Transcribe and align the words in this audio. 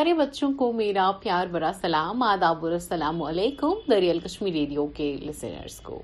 پیارے 0.00 0.12
بچوں 0.14 0.52
کو 0.52 0.72
میرا 0.72 1.10
پیار 1.20 1.46
برا 1.46 1.70
سلام، 1.80 2.22
آداب 2.22 2.64
السلام 2.64 3.22
علیکم، 3.22 3.72
دریال 3.90 4.18
کشمیر 4.18 4.52
ریڈیو 4.52 4.86
کے 4.86 5.16
لسنرز 5.20 5.80
کو۔ 5.80 6.00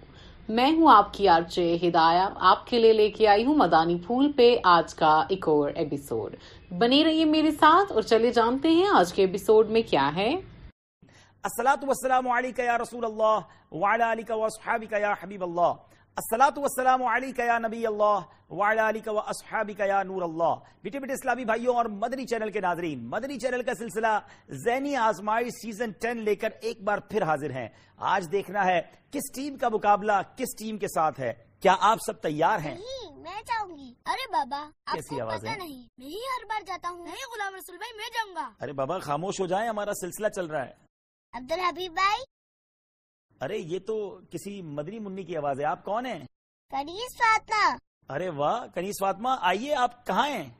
میں 0.49 0.71
ہوں 0.71 0.89
آپ 0.93 1.15
کی 1.15 1.29
آرچے 1.29 1.77
ہدایہ، 1.83 2.29
آپ 2.41 2.67
کے 2.67 2.79
لیے 2.79 2.93
لے 2.93 3.09
کے 3.11 3.29
آئی 3.29 3.45
ہوں 3.45 3.55
مدانی 3.55 3.97
پھول 4.07 4.31
پہ 4.33 4.57
آج 4.65 4.95
کا 4.95 5.15
ایک 5.29 5.49
اور 5.49 5.71
ایپیسوڈ 5.75 6.35
بنے 6.79 7.03
رہیے 7.05 7.25
میرے 7.25 7.51
ساتھ 7.51 7.93
اور 7.93 8.03
چلے 8.03 8.31
جانتے 8.31 8.71
ہیں 8.71 8.87
آج 8.93 9.13
کے 9.13 9.23
ایپیسوڈ 9.23 9.71
میں 9.71 9.83
کیا 9.91 10.11
ہے۔ 10.17 10.29
السلاۃ 11.45 11.83
والسلام 11.83 12.29
علیکہ 12.29 12.63
یا 12.63 12.79
رسول 12.79 13.05
اللہ 13.05 13.39
وعلا 13.73 14.13
علیکہ 14.13 14.35
واصحابکہ 14.35 15.01
یا 15.01 15.15
حبیب 15.23 15.43
اللہ۔ 15.43 15.73
السلاۃ 16.17 16.57
والسلام 16.57 17.03
علیکہ 17.05 17.43
یا 17.43 17.59
نبی 17.59 17.87
اللہ 17.87 18.21
وعلا 18.51 18.89
علیکہ 18.89 19.11
واصحابکہ 19.11 19.87
یا 19.87 20.03
نور 20.03 20.23
اللہ۔ 20.23 20.55
بیٹے 20.83 20.99
بیٹے 20.99 21.13
اسلامی 21.13 21.45
بھائیوں 21.45 21.75
اور 21.77 21.85
مدنی 21.85 22.25
چینل 22.27 22.51
کے 22.51 22.61
ناظرین 22.61 23.05
مدنی 23.09 23.39
چینل 23.39 23.63
کا 23.63 23.75
سلسلہ 23.75 24.13
ذہنی 24.65 24.95
آزمائی 24.97 25.51
سیزن 25.51 25.91
ٹین 26.01 26.23
لے 26.25 26.35
کر 26.35 26.49
ایک 26.61 26.81
بار 26.83 26.99
پھر 27.11 27.23
حاضر 27.23 27.51
ہیں۔ 27.51 27.69
آج 28.13 28.29
دیکھنا 28.33 28.65
ہے 28.65 28.81
کس 29.11 29.31
ٹیم 29.35 29.57
کا 29.57 29.69
مقابلہ 29.69 30.13
کس 30.37 30.57
ٹیم 30.59 30.79
کے 30.79 30.89
ساتھ 30.89 31.21
ہے۔ 31.21 31.33
کیا 31.61 31.75
آپ 31.81 31.99
سب 32.07 32.21
تیار 32.21 32.59
ہیں؟ 32.59 32.75
نہیں 32.75 33.19
میں 33.23 33.43
جاؤں 33.43 33.77
گی 33.77 33.93
ارے 34.07 34.31
بابا 34.33 34.63
آپ 34.87 34.95
کیسی 34.95 35.21
کو 35.21 35.31
ہے؟ 35.31 35.57
نہیں 35.57 35.83
میں 35.99 36.07
ہی 36.07 36.23
ہر 36.33 36.45
بار 36.45 36.63
جاتا 36.67 36.89
ہوں۔ 36.89 37.05
نہیں 37.05 37.27
غلام 37.35 37.55
رسول 37.55 37.77
بھائی 37.77 37.97
میں 37.97 38.09
جاؤں 38.15 38.35
گا 38.37 38.49
ارے 38.61 38.73
بابا 38.73 38.99
خاموش 38.99 39.41
ہو 39.41 39.47
جائیں 39.47 39.69
ہمارا 39.69 39.95
سلسلہ 40.01 40.29
چل 40.29 40.47
رہا 40.47 40.65
ہے۔ 40.67 40.73
عبد 41.35 41.53
الحبیب 41.53 41.93
بھائی 41.93 42.23
ارے 43.41 43.59
یہ 43.59 43.79
تو 43.79 44.21
کسی 44.31 44.63
مدنی 44.63 44.99
منی 44.99 45.25
کی 45.25 45.37
آواز 45.37 45.61
ہے۔ 45.61 45.65
آپ 45.65 45.85
کون 45.85 46.07
ہیں؟ 46.07 46.19
کنیز 46.71 47.17
فاطمہ۔ 47.19 47.77
ارے 48.13 48.29
واہ 48.29 48.67
کنیز 48.75 48.95
فاطمہ 49.01 49.29
آئیے 49.41 49.75
آپ 49.75 50.07
کہاں 50.07 50.29
ہیں؟ 50.29 50.51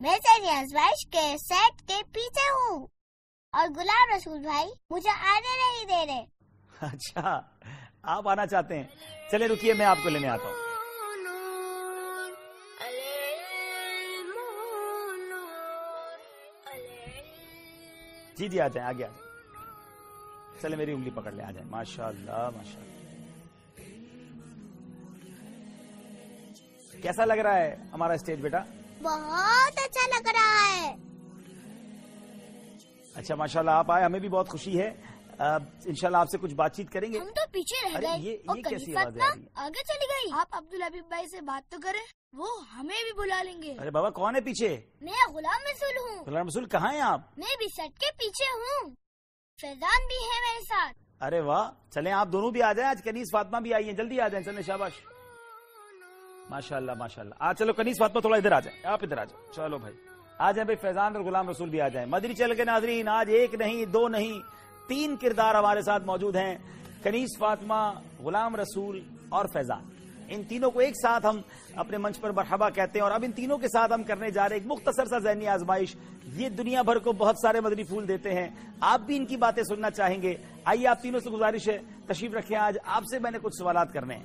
میں 0.00 0.16
سینی 0.16 0.48
آزمائش 0.48 1.06
کے 1.10 1.36
سیٹ 1.38 1.88
کے 1.88 2.02
پیچھے 2.12 2.50
ہوں۔ 2.50 2.86
اور 3.52 3.68
غلام 3.76 4.16
رسول 4.16 4.38
بھائی 4.38 4.68
مجھے 4.90 5.10
آنے 5.10 5.52
نہیں 5.58 5.84
دے 5.84 6.12
رہے۔ 6.12 6.24
اچھا 6.86 7.40
آپ 8.02 8.28
آنا 8.28 8.46
چاہتے 8.46 8.76
ہیں۔ 8.78 8.86
چلے 9.30 9.48
رکیے 9.48 9.74
میں 9.74 9.86
آپ 9.86 9.98
کو 10.02 10.08
لینے 10.08 10.28
آتا 10.28 10.44
ہوں۔ 10.44 10.68
جی 18.36 18.48
جی 18.48 18.60
آ 18.60 18.68
جائیں 18.68 18.88
آگے 18.88 19.04
آ 19.04 19.08
جائیں 19.08 19.27
چلے 20.62 20.76
میری 20.76 20.92
انگلی 20.92 21.10
پکڑ 21.10 21.32
لیں 21.32 21.44
آ 21.44 21.50
جائیں۔ 21.50 21.68
ماشاء 21.70 22.06
اللہ 22.06 22.50
ماشاء 22.56 22.80
اللہ 22.80 22.98
کیسا 27.02 27.24
لگ 27.24 27.32
رہا 27.32 27.56
ہے 27.56 27.76
ہمارا 27.92 28.12
اسٹیج 28.12 28.40
بیٹا؟ 28.40 28.58
بہت 29.02 29.78
اچھا 29.78 30.08
لگ 30.08 30.28
رہا 30.28 30.76
ہے۔ 30.76 30.94
اچھا 33.14 33.34
ماشاء 33.34 33.60
اللہ 33.60 33.70
آپ 33.70 33.92
آئے 33.92 34.04
ہمیں 34.04 34.20
بھی 34.20 34.28
بہت 34.28 34.48
خوشی 34.48 34.80
ہے۔ 34.80 34.90
ان 35.84 35.94
شاء 35.94 36.06
اللہ 36.08 36.16
آپ 36.16 36.26
سے 36.30 36.38
کچھ 36.38 36.54
بات 36.54 36.76
چیت 36.76 36.90
کریں 36.90 37.12
گے۔ 37.12 37.18
ہم 37.18 37.24
تو 37.24 37.40
پیچھے 37.52 37.88
رہ 37.88 38.00
گئے۔ 38.00 38.34
اور 38.34 38.56
کیسی 38.56 38.96
آوازیں 38.96 38.96
آ 38.96 39.04
فاطمہ 39.04 39.34
رہی 39.34 39.40
ہیں؟ 39.40 39.48
آگے 39.54 39.82
چلی 39.84 40.06
گئی۔ 40.10 40.40
آپ 40.40 40.46
عبد 40.50 40.74
الحبیب 40.74 41.04
بھائی 41.08 41.26
سے 41.26 41.40
بات 41.40 41.70
تو 41.70 41.76
کریں 41.82 42.00
وہ 42.32 42.46
ہمیں 42.74 43.02
بھی 43.04 43.12
بلا 43.12 43.42
لیں 43.42 43.62
گے۔ 43.62 43.76
ارے 43.80 43.90
بابا 43.90 44.10
کون 44.10 44.36
ہے 44.36 44.40
پیچھے؟ 44.40 44.80
میں 45.00 45.34
غلام 45.34 45.62
رسول 45.74 46.10
ہوں۔ 46.10 46.24
غلام 46.24 46.46
رسول 46.46 46.66
کہاں 46.66 46.92
ہیں 46.92 47.00
آپ؟ 47.00 47.20
میں 47.36 47.56
بھی 47.58 47.66
سیٹ 47.76 47.98
کے 47.98 48.06
پیچھے 48.18 48.44
ہوں۔ 48.54 49.07
فیضان 49.60 50.06
بھی 50.06 50.16
ہے 50.16 50.40
میرے 50.40 50.64
ساتھ۔ 50.64 51.24
ارے 51.24 51.40
واہ، 51.40 51.70
چلیں 51.90 52.12
آپ 52.12 52.28
دونوں 52.32 52.50
بھی 52.50 52.62
آ 52.62 52.72
جائیں۔ 52.72 52.90
آج 52.90 53.02
کنیز 53.04 53.26
فاطمہ 53.32 53.60
بھی 53.60 53.74
آئی 53.74 53.84
ہیں۔ 53.84 53.92
جلدی 53.92 54.20
آ 54.20 54.28
جائیں۔ 54.28 54.44
چلیں 54.44 54.62
شاباش۔ 54.62 54.92
ماشاء 56.50 56.76
اللہ 56.76 56.92
ماشاء 56.98 57.22
اللہ 57.22 57.34
آج 57.38 57.58
چلو 57.58 57.72
کنیز 57.72 57.96
فاطمہ 57.98 58.20
تھوڑا 58.20 58.36
ادھر 58.36 58.52
آ 58.52 58.60
جائیں۔ 58.60 58.86
آپ 58.86 58.98
ادھر 59.02 59.18
آ 59.18 59.24
جاؤ 59.24 59.52
چلو 59.52 59.78
بھائی۔ 59.78 59.94
آ 60.38 60.52
جائیں 60.52 60.64
بھائی، 60.64 60.76
فیضان 60.76 61.16
اور 61.16 61.24
غلام 61.24 61.50
رسول 61.50 61.68
بھی 61.68 61.80
آ 61.80 61.88
جائیں۔ 61.88 62.08
مدری 62.08 62.34
چل 62.34 62.54
کے 62.54 62.64
ناظرین، 62.64 63.08
آج 63.08 63.30
ایک 63.30 63.54
نہیں، 63.54 63.84
دو 63.84 64.08
نہیں، 64.08 64.40
تین 64.88 65.16
کردار 65.16 65.54
ہمارے 65.54 65.82
ساتھ 65.82 66.02
موجود 66.04 66.36
ہیں۔ 66.36 66.58
کنیز 67.02 67.28
فاطمہ، 67.38 67.92
غلام 68.18 68.56
رسول 68.56 69.00
اور 69.28 69.44
فیضان۔ 69.52 69.97
ان 70.28 70.44
تینوں 70.44 70.70
کو 70.70 70.78
ایک 70.78 70.94
ساتھ 70.94 71.26
ہم 71.26 71.40
اپنے 71.74 71.98
منچ 71.98 72.20
پر 72.20 72.30
مرحبا 72.30 72.70
کہتے 72.70 72.98
ہیں 72.98 73.04
اور 73.04 73.10
اب 73.10 73.22
ان 73.24 73.32
تینوں 73.32 73.58
کے 73.58 73.68
ساتھ 73.68 73.92
ہم 73.92 74.02
کرنے 74.02 74.30
جا 74.30 74.48
رہے 74.48 74.56
ہیں 74.56 74.62
ایک 74.62 74.72
مختصر 74.72 75.04
سا 75.04 75.18
ذہنی 75.18 75.46
آزمائش۔ 75.46 75.96
یہ 76.24 76.48
دنیا 76.48 76.82
بھر 76.82 76.98
کو 76.98 77.12
بہت 77.12 77.36
سارے 77.42 77.60
مدنی 77.60 77.84
پھول 77.84 78.08
دیتے 78.08 78.32
ہیں۔ 78.32 78.48
آپ 78.80 79.00
بھی 79.00 79.16
ان 79.16 79.26
کی 79.26 79.36
باتیں 79.36 79.62
سننا 79.62 79.90
چاہیں 79.90 80.22
گے۔ 80.22 80.34
آئیے 80.64 80.86
آپ 80.86 81.02
تینوں 81.02 81.20
سے 81.20 81.30
گزارش 81.30 81.68
ہے 81.68 81.78
تشریف 82.06 82.34
رکھیں۔ 82.34 82.58
آج 82.58 82.78
آپ 82.84 83.02
سے 83.10 83.18
میں 83.18 83.30
نے 83.30 83.38
کچھ 83.42 83.54
سوالات 83.58 83.92
کرنے 83.92 84.16
ہیں۔ 84.16 84.24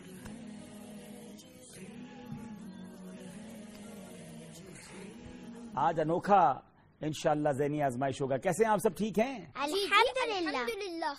آج 5.74 6.00
انوکھا 6.00 6.60
انشاءاللہ 7.02 7.50
ذہنی 7.50 7.82
آزمائش 7.84 8.22
ہوگا۔ 8.22 8.38
کیسے 8.38 8.64
ہیں؟ 8.64 8.72
آپ 8.72 8.80
سب 8.84 8.98
ٹھیک 8.98 9.20
ہیں؟ 9.20 9.40
الحمدللہ۔ 9.56 11.14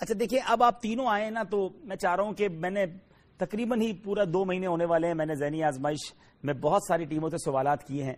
اچھا 0.00 0.14
دیکھیے 0.20 0.40
اب 0.44 0.62
آپ 0.62 0.82
تینوں 0.82 1.06
آئے 1.06 1.24
ہیں 1.24 1.30
نا 1.30 1.42
تو 1.42 1.68
میں 1.84 1.96
چاہ 1.96 2.16
رہا 2.16 2.22
ہوں 2.22 2.32
کہ 2.32 2.48
میں 2.48 2.70
نے 2.70 2.86
تقریباً 3.38 3.80
ہی 3.80 3.92
پورا 3.92 4.24
دو 4.24 4.44
مہینے 4.44 4.66
ہونے 4.66 4.84
والے 4.84 5.06
ہیں 5.06 5.14
میں 5.14 5.26
نے 5.26 5.34
ذہنی 5.34 5.62
آزمائش 5.62 6.14
میں 6.42 6.54
بہت 6.54 6.80
ساری 6.88 7.04
ٹیموں 7.04 7.30
سے 7.30 7.36
سوالات 7.36 7.86
کیے 7.86 8.04
ہیں۔ 8.04 8.16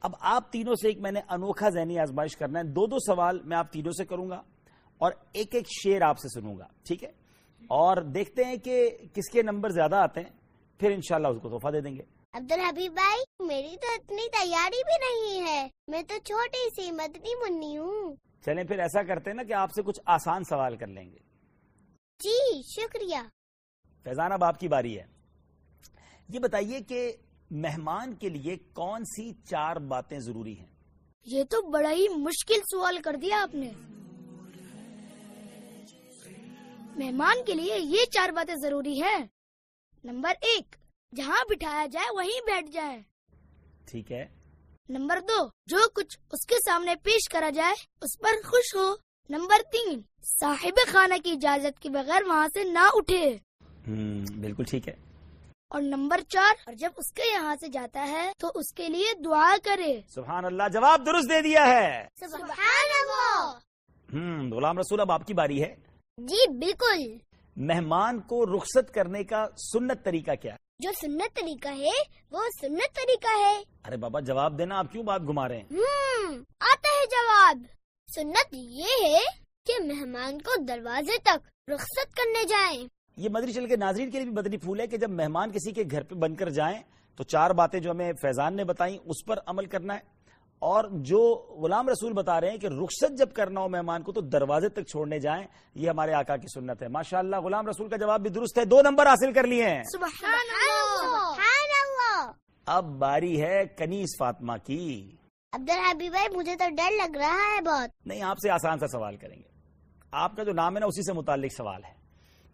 اب 0.00 0.10
آپ 0.20 0.52
تینوں 0.52 0.74
سے 0.74 0.88
ایک 0.88 1.00
میں 1.00 1.12
نے 1.12 1.20
انوکھا 1.28 1.68
ذہنی 1.68 1.98
آزمائش 1.98 2.36
کرنا 2.36 2.58
ہے۔ 2.58 2.64
دو 2.64 2.86
دو 2.86 2.96
سوال 2.98 3.42
میں 3.42 3.56
آپ 3.56 3.72
تینوں 3.72 3.92
سے 3.92 4.04
کروں 4.04 4.30
گا 4.30 4.42
اور 4.98 5.12
ایک 5.32 5.54
ایک 5.54 5.66
شیر 5.82 6.02
آپ 6.02 6.18
سے 6.18 6.40
سنوں 6.40 6.58
گا 6.58 6.66
ٹھیک 6.84 7.04
ہے؟ 7.04 7.10
اور 7.68 7.96
دیکھتے 7.96 8.44
ہیں 8.44 8.56
کہ 8.56 8.90
کس 9.12 9.30
کے 9.30 9.42
نمبر 9.42 9.68
زیادہ 9.68 9.96
آتے 9.96 10.20
ہیں 10.20 10.30
پھر 10.78 10.90
انشاءاللہ 10.90 11.28
اس 11.28 11.42
کو 11.42 11.48
تحفہ 11.48 11.68
دے 11.72 11.80
دیں 11.80 11.96
گے۔ 11.96 12.02
عبد 12.32 12.52
الحبیب 12.52 12.92
بھائی 12.92 13.46
میری 13.46 13.76
تو 13.76 13.86
اتنی 13.94 14.28
تیاری 14.30 14.82
بھی 14.84 14.96
نہیں 14.98 15.46
ہے۔ 15.46 15.68
میں 15.88 16.02
تو 16.02 16.14
چھوٹی 16.24 16.68
سی 16.70 16.90
مدنی 16.90 17.34
منی 17.34 17.78
ہوں۔ 17.78 18.14
چلیں 18.44 18.64
پھر 18.64 18.78
ایسا 18.78 19.02
کرتے 19.02 19.30
ہیں 19.30 19.36
نا 19.36 19.42
کہ 19.42 19.52
آپ 19.52 19.70
سے 19.70 19.82
کچھ 19.82 20.00
آسان 20.06 20.44
سوال 20.44 20.76
کر 20.76 20.86
لیں 20.86 21.10
گے۔ 21.10 21.18
جی 22.20 22.62
شکریہ۔ 22.62 23.41
فیضان 24.04 24.32
اب 24.32 24.44
آپ 24.44 24.60
کی 24.60 24.68
باری 24.68 24.98
ہے۔ 24.98 25.04
یہ 26.28 26.38
بتائیے 26.38 26.80
کہ 26.80 27.12
مہمان 27.50 28.14
کے 28.14 28.28
لیے 28.28 28.56
کون 28.56 29.04
سی 29.04 29.32
چار 29.32 29.76
باتیں 29.76 30.18
ضروری 30.18 30.58
ہیں؟ 30.58 30.66
یہ 31.26 31.44
تو 31.44 31.62
بڑا 31.62 31.90
ہی 31.90 32.08
مشکل 32.08 32.60
سوال 32.70 32.98
کر 33.02 33.16
دیا 33.16 33.42
آپ 33.42 33.54
نے۔ 33.54 33.70
مہمان 36.96 37.44
کے 37.46 37.54
لیے 37.54 37.78
یہ 37.78 38.04
چار 38.04 38.28
باتیں 38.28 38.54
ضروری 38.54 39.02
ہے 39.02 39.16
نمبر 40.04 40.32
ایک 40.42 40.76
جہاں 41.16 41.44
بٹھایا 41.50 41.86
جائے 41.86 42.16
وہیں 42.16 42.40
بیٹھ 42.46 42.70
جائے۔ 42.70 43.02
ٹھیک 43.90 44.12
ہے۔ 44.12 44.26
نمبر 44.88 45.20
دو 45.20 45.48
جو 45.66 45.78
کچھ 45.94 46.18
اس 46.32 46.46
کے 46.46 46.54
سامنے 46.54 46.96
پیش 46.96 47.28
کرا 47.28 47.50
جائے 47.50 47.74
اس 48.00 48.18
پر 48.18 48.42
خوش 48.44 48.74
ہو۔ 48.74 48.94
نمبر 49.28 49.62
تین 49.72 50.00
صاحب 50.40 50.92
خانہ 50.92 51.14
کی 51.24 51.30
اجازت 51.30 51.80
کے 51.80 51.90
بغیر 51.90 52.22
وہاں 52.22 52.48
سے 52.48 52.64
نہ 52.64 52.88
اٹھے۔ 52.92 53.38
بالکل 53.86 54.64
ٹھیک 54.64 54.88
ہے۔ 54.88 54.94
اور 55.68 55.82
نمبر 55.82 56.20
چار 56.28 56.52
اور 56.66 56.74
جب 56.74 56.90
اس 56.96 57.12
کے 57.12 57.22
یہاں 57.34 57.56
سے 57.60 57.68
جاتا 57.68 58.06
ہے 58.08 58.32
تو 58.38 58.48
اس 58.54 58.72
کے 58.72 58.88
لیے 58.88 59.22
دعا 59.24 59.54
کرے۔ 59.64 60.00
سبحان 60.14 60.44
اللہ 60.44 60.62
جواب 60.72 61.06
درست 61.06 61.30
دے 61.30 61.42
دیا 61.42 61.66
ہے۔ 61.66 62.06
سبحان 62.20 62.90
اللہ۔ 63.00 63.58
غلام 64.54 64.78
رسول 64.78 65.00
اب 65.00 65.12
آپ 65.12 65.26
کی 65.26 65.34
باری 65.34 65.62
ہے۔ 65.62 65.74
جی 66.18 66.48
بالکل۔ 66.48 67.16
مہمان 67.56 68.20
کو 68.20 68.56
رخصت 68.56 68.94
کرنے 68.94 69.24
کا 69.24 69.46
سنت 69.72 70.04
طریقہ 70.04 70.30
کیا؟ 70.34 70.52
ہے 70.52 70.56
جو 70.78 70.90
سنت 71.00 71.36
طریقہ 71.36 71.68
ہے 71.68 72.02
وہ 72.30 72.40
سنت 72.60 72.96
طریقہ 72.96 73.38
ہے۔ 73.38 73.62
ارے 73.84 73.96
بابا 73.96 74.20
جواب 74.20 74.58
دینا 74.58 74.78
آپ 74.78 74.92
کیوں 74.92 75.04
بات 75.04 75.20
گھما 75.20 75.48
رہے 75.48 75.56
ہیں؟ 75.56 75.66
آتا 76.60 76.88
ہے 76.88 77.06
جواب۔ 77.06 77.56
سنت 78.14 78.54
یہ 78.54 79.16
ہے 79.16 79.18
کہ 79.66 79.84
مہمان 79.84 80.38
کو 80.38 80.64
دروازے 80.64 81.18
تک 81.18 81.70
رخصت 81.70 82.16
کرنے 82.16 82.44
جائیں۔ 82.44 82.88
یہ 83.16 83.28
مدری 83.32 83.52
چل 83.52 83.66
کے 83.66 83.76
ناظرین 83.76 84.10
کے 84.10 84.18
لیے 84.18 84.26
بھی 84.26 84.34
بدنی 84.34 84.56
پھول 84.56 84.80
ہے 84.80 84.86
کہ 84.86 84.96
جب 84.96 85.10
مہمان 85.10 85.50
کسی 85.52 85.72
کے 85.72 85.84
گھر 85.90 86.02
پہ 86.02 86.14
بن 86.14 86.34
کر 86.34 86.48
جائیں 86.48 86.82
تو 87.16 87.24
چار 87.24 87.50
باتیں 87.50 87.80
جو 87.80 87.90
ہمیں 87.90 88.12
فیضان 88.12 88.56
نے 88.56 88.64
بتائیں 88.64 88.98
اس 89.04 89.24
پر 89.26 89.36
عمل 89.46 89.66
کرنا 89.66 89.94
ہے۔ 89.94 90.22
اور 90.58 90.84
جو 90.92 91.46
غلام 91.62 91.88
رسول 91.88 92.12
بتا 92.12 92.40
رہے 92.40 92.50
ہیں 92.50 92.58
کہ 92.58 92.66
رخصت 92.66 93.18
جب 93.18 93.32
کرنا 93.32 93.60
ہو 93.60 93.68
مہمان 93.68 94.02
کو 94.02 94.12
تو 94.12 94.20
دروازے 94.20 94.68
تک 94.68 94.86
چھوڑنے 94.86 95.18
جائیں 95.18 95.46
یہ 95.74 95.88
ہمارے 95.88 96.12
آقا 96.12 96.36
کی 96.36 96.46
سنت 96.54 96.82
ہے۔ 96.82 96.88
ماشاءاللہ 96.88 97.36
غلام 97.36 97.68
رسول 97.68 97.88
کا 97.88 97.96
جواب 97.96 98.20
بھی 98.20 98.30
درست 98.30 98.58
ہے۔ 98.58 98.64
دو 98.64 98.82
نمبر 98.82 99.06
حاصل 99.06 99.32
کر 99.32 99.46
لیے 99.46 99.68
ہیں۔ 99.68 99.82
سبحان 99.82 100.34
اللہ! 100.34 102.32
اب 102.66 102.84
باری 102.84 103.42
ہے 103.42 103.64
کنیز 103.76 104.08
فاطمہ 104.18 104.52
کی۔ 104.64 105.16
عبد 105.52 105.70
الحبیب 105.70 106.12
بھائی 106.12 106.36
مجھے 106.36 106.56
تو 106.56 106.64
ڈر 106.68 106.90
لگ 106.90 107.16
رہا 107.16 107.56
ہے 107.56 107.60
بہت۔ 107.62 108.06
نہیں 108.06 108.22
آپ 108.22 108.36
سے 108.36 108.50
آسان 108.50 108.78
سا 108.78 108.86
سوال 108.86 109.16
کریں 109.16 109.36
گے۔ 109.36 109.48
آپ 110.12 110.36
کا 110.36 110.42
جو 110.42 110.52
نام 110.52 110.74
ہے 110.74 110.80
نا 110.80 110.86
اسی 110.86 111.02
سے 111.02 111.12
متعلق 111.12 111.52
سوال 111.56 111.84
ہے۔ 111.84 112.01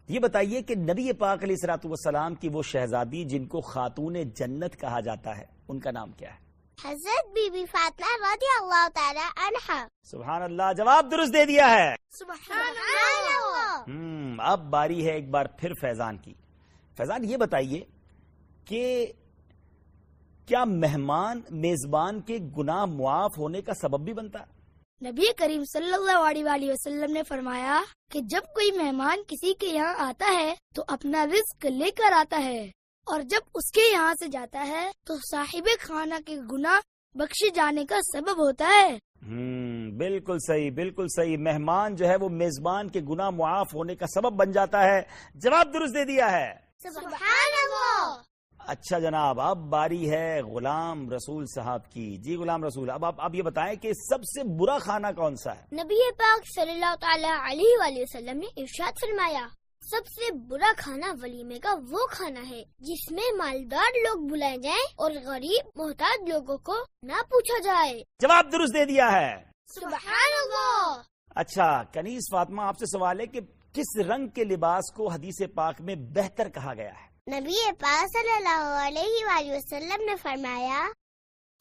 یہ 0.09 0.19
بتائیے 0.19 0.61
کہ 0.61 0.75
نبی 0.75 1.13
پاک 1.13 1.43
علیہ 1.43 1.55
السلاۃ 1.59 1.83
والسلام 1.83 2.35
کی 2.35 2.49
وہ 2.53 2.61
شہزادی 2.61 3.23
جن 3.23 3.45
کو 3.45 3.61
خاتون 3.61 4.15
جنت 4.35 4.79
کہا 4.79 4.99
جاتا 4.99 5.37
ہے 5.37 5.45
ان 5.67 5.79
کا 5.79 5.91
نام 5.91 6.11
کیا 6.11 6.29
ہے؟ 6.29 6.37
حضرت 6.85 7.27
بی 7.33 7.49
بی 7.49 7.65
فاطمہ 7.65 8.15
رضی 8.21 8.61
اللہ 8.61 8.87
تعالی 8.93 9.19
عنہ۔ 9.19 9.87
سبحان 10.03 10.41
اللہ 10.41 10.73
جواب 10.77 11.11
درست 11.11 11.33
دے 11.33 11.45
دیا 11.45 11.69
ہے۔ 11.69 11.95
سبحان 12.09 12.61
اللہ۔ 12.61 13.83
ہم 13.87 14.39
اب 14.39 14.69
باری 14.69 15.05
ہے 15.05 15.11
ایک 15.11 15.29
بار 15.29 15.45
پھر 15.45 15.73
فیضان 15.73 16.17
کی۔ 16.17 16.33
فیضان 16.97 17.23
یہ 17.23 17.37
بتائیے 17.37 17.81
کہ 18.65 19.05
کیا 20.45 20.63
مہمان 20.63 21.41
میزبان 21.49 22.21
کے 22.21 22.37
گناہ 22.57 22.85
معاف 22.85 23.37
ہونے 23.37 23.61
کا 23.61 23.73
سبب 23.73 24.03
بھی 24.03 24.13
بنتا؟ 24.13 24.39
ہے 24.39 24.58
نبی 25.01 25.33
کریم 25.37 25.63
صلی 25.73 25.93
اللہ 25.93 26.51
علیہ 26.51 26.71
وسلم 26.71 27.11
نے 27.11 27.23
فرمایا 27.23 27.81
کہ 28.11 28.19
جب 28.21 28.41
کوئی 28.53 28.71
مہمان 28.71 29.19
کسی 29.27 29.53
کے 29.53 29.67
یہاں 29.67 29.93
آتا 29.97 30.39
ہے 30.39 30.55
تو 30.75 30.83
اپنا 30.87 31.25
رزق 31.25 31.65
لے 31.65 31.91
کر 31.91 32.11
آتا 32.11 32.43
ہے 32.43 32.61
اور 33.07 33.21
جب 33.21 33.39
اس 33.55 33.71
کے 33.71 33.81
یہاں 33.91 34.13
سے 34.13 34.27
جاتا 34.27 34.67
ہے 34.67 34.91
تو 35.05 35.15
صاحب 35.31 35.67
خانہ 35.79 36.13
کے 36.25 36.35
گناہ 36.35 36.79
بخشے 37.15 37.49
جانے 37.49 37.85
کا 37.85 37.95
سبب 38.13 38.39
ہوتا 38.39 38.65
ہے۔ 38.67 38.97
ہوں 39.27 39.91
بالکل 39.97 40.37
صحیح 40.47 40.71
بالکل 40.71 41.05
صحیح۔ 41.15 41.37
مہمان 41.37 41.95
جو 41.95 42.07
ہے 42.07 42.15
وہ 42.15 42.29
میزبان 42.29 42.89
کے 42.89 43.01
گناہ 43.09 43.29
معاف 43.29 43.75
ہونے 43.75 43.95
کا 43.95 44.05
سبب 44.07 44.33
بن 44.33 44.51
جاتا 44.51 44.83
ہے۔ 44.83 45.01
جواب 45.35 45.73
درست 45.73 45.93
دے 45.95 46.05
دیا 46.05 46.31
ہے۔ 46.31 46.53
سبحان 46.83 47.51
اللہ! 47.63 48.28
اچھا 48.69 48.99
جناب 48.99 49.41
اب 49.41 49.57
باری 49.57 50.11
ہے 50.11 50.41
غلام 50.41 51.09
رسول 51.09 51.45
صاحب 51.55 51.91
کی۔ 51.91 52.17
جی 52.17 52.35
غلام 52.35 52.63
رسول 52.63 52.89
اب 52.89 53.05
آپ 53.05 53.35
یہ 53.35 53.41
بتائیں 53.41 53.75
کہ 53.75 53.93
سب 53.93 54.23
سے 54.23 54.43
برا 54.43 54.77
کھانا 54.79 55.11
کون 55.11 55.35
سا 55.35 55.55
ہے؟ 55.55 55.61
نبی 55.83 56.11
پاک 56.11 56.41
صلی 56.55 56.71
اللہ 56.71 56.95
تعالی 56.99 57.51
علیہ 57.51 57.77
وآلہ 57.79 57.99
وسلم 57.99 58.37
نے 58.37 58.61
ارشاد 58.61 58.91
فرمایا 59.01 59.47
سب 59.81 60.07
سے 60.07 60.31
برا 60.49 60.71
کھانا 60.77 61.13
ولیمے 61.21 61.59
کا 61.59 61.75
وہ 61.89 62.07
کھانا 62.07 62.49
ہے 62.49 62.63
جس 62.79 63.11
میں 63.11 63.35
مالدار 63.37 63.97
لوگ 63.97 64.27
بلائے 64.27 64.57
جائیں 64.57 64.85
اور 64.95 65.11
غریب 65.25 65.67
محتاج 65.75 66.29
لوگوں 66.29 66.57
کو 66.57 66.75
نہ 67.03 67.21
پوچھا 67.29 67.59
جائے۔ 67.63 68.03
جواب 68.21 68.51
درست 68.51 68.73
دے 68.73 68.85
دیا 68.85 69.11
ہے۔ 69.11 69.35
سبحان 69.67 70.31
اللہ۔ 70.43 71.01
اچھا 71.35 71.83
کنیز 71.83 72.21
فاطمہ 72.31 72.61
آپ 72.61 72.77
سے 72.77 72.85
سوال 72.85 73.19
ہے 73.19 73.25
کہ 73.25 73.39
کس 73.73 73.97
رنگ 73.97 74.27
کے 74.27 74.43
لباس 74.43 74.91
کو 74.93 75.09
حدیث 75.09 75.41
پاک 75.55 75.81
میں 75.81 75.95
بہتر 75.95 76.49
کہا 76.49 76.73
گیا 76.73 76.89
ہے؟ 76.89 77.08
نبی 77.27 77.71
پاک 77.79 78.07
صلی 78.07 78.35
اللہ 78.35 78.87
علیہ 78.87 79.25
وآلہ 79.25 79.51
وسلم 79.51 80.03
نے 80.05 80.15
فرمایا 80.15 80.87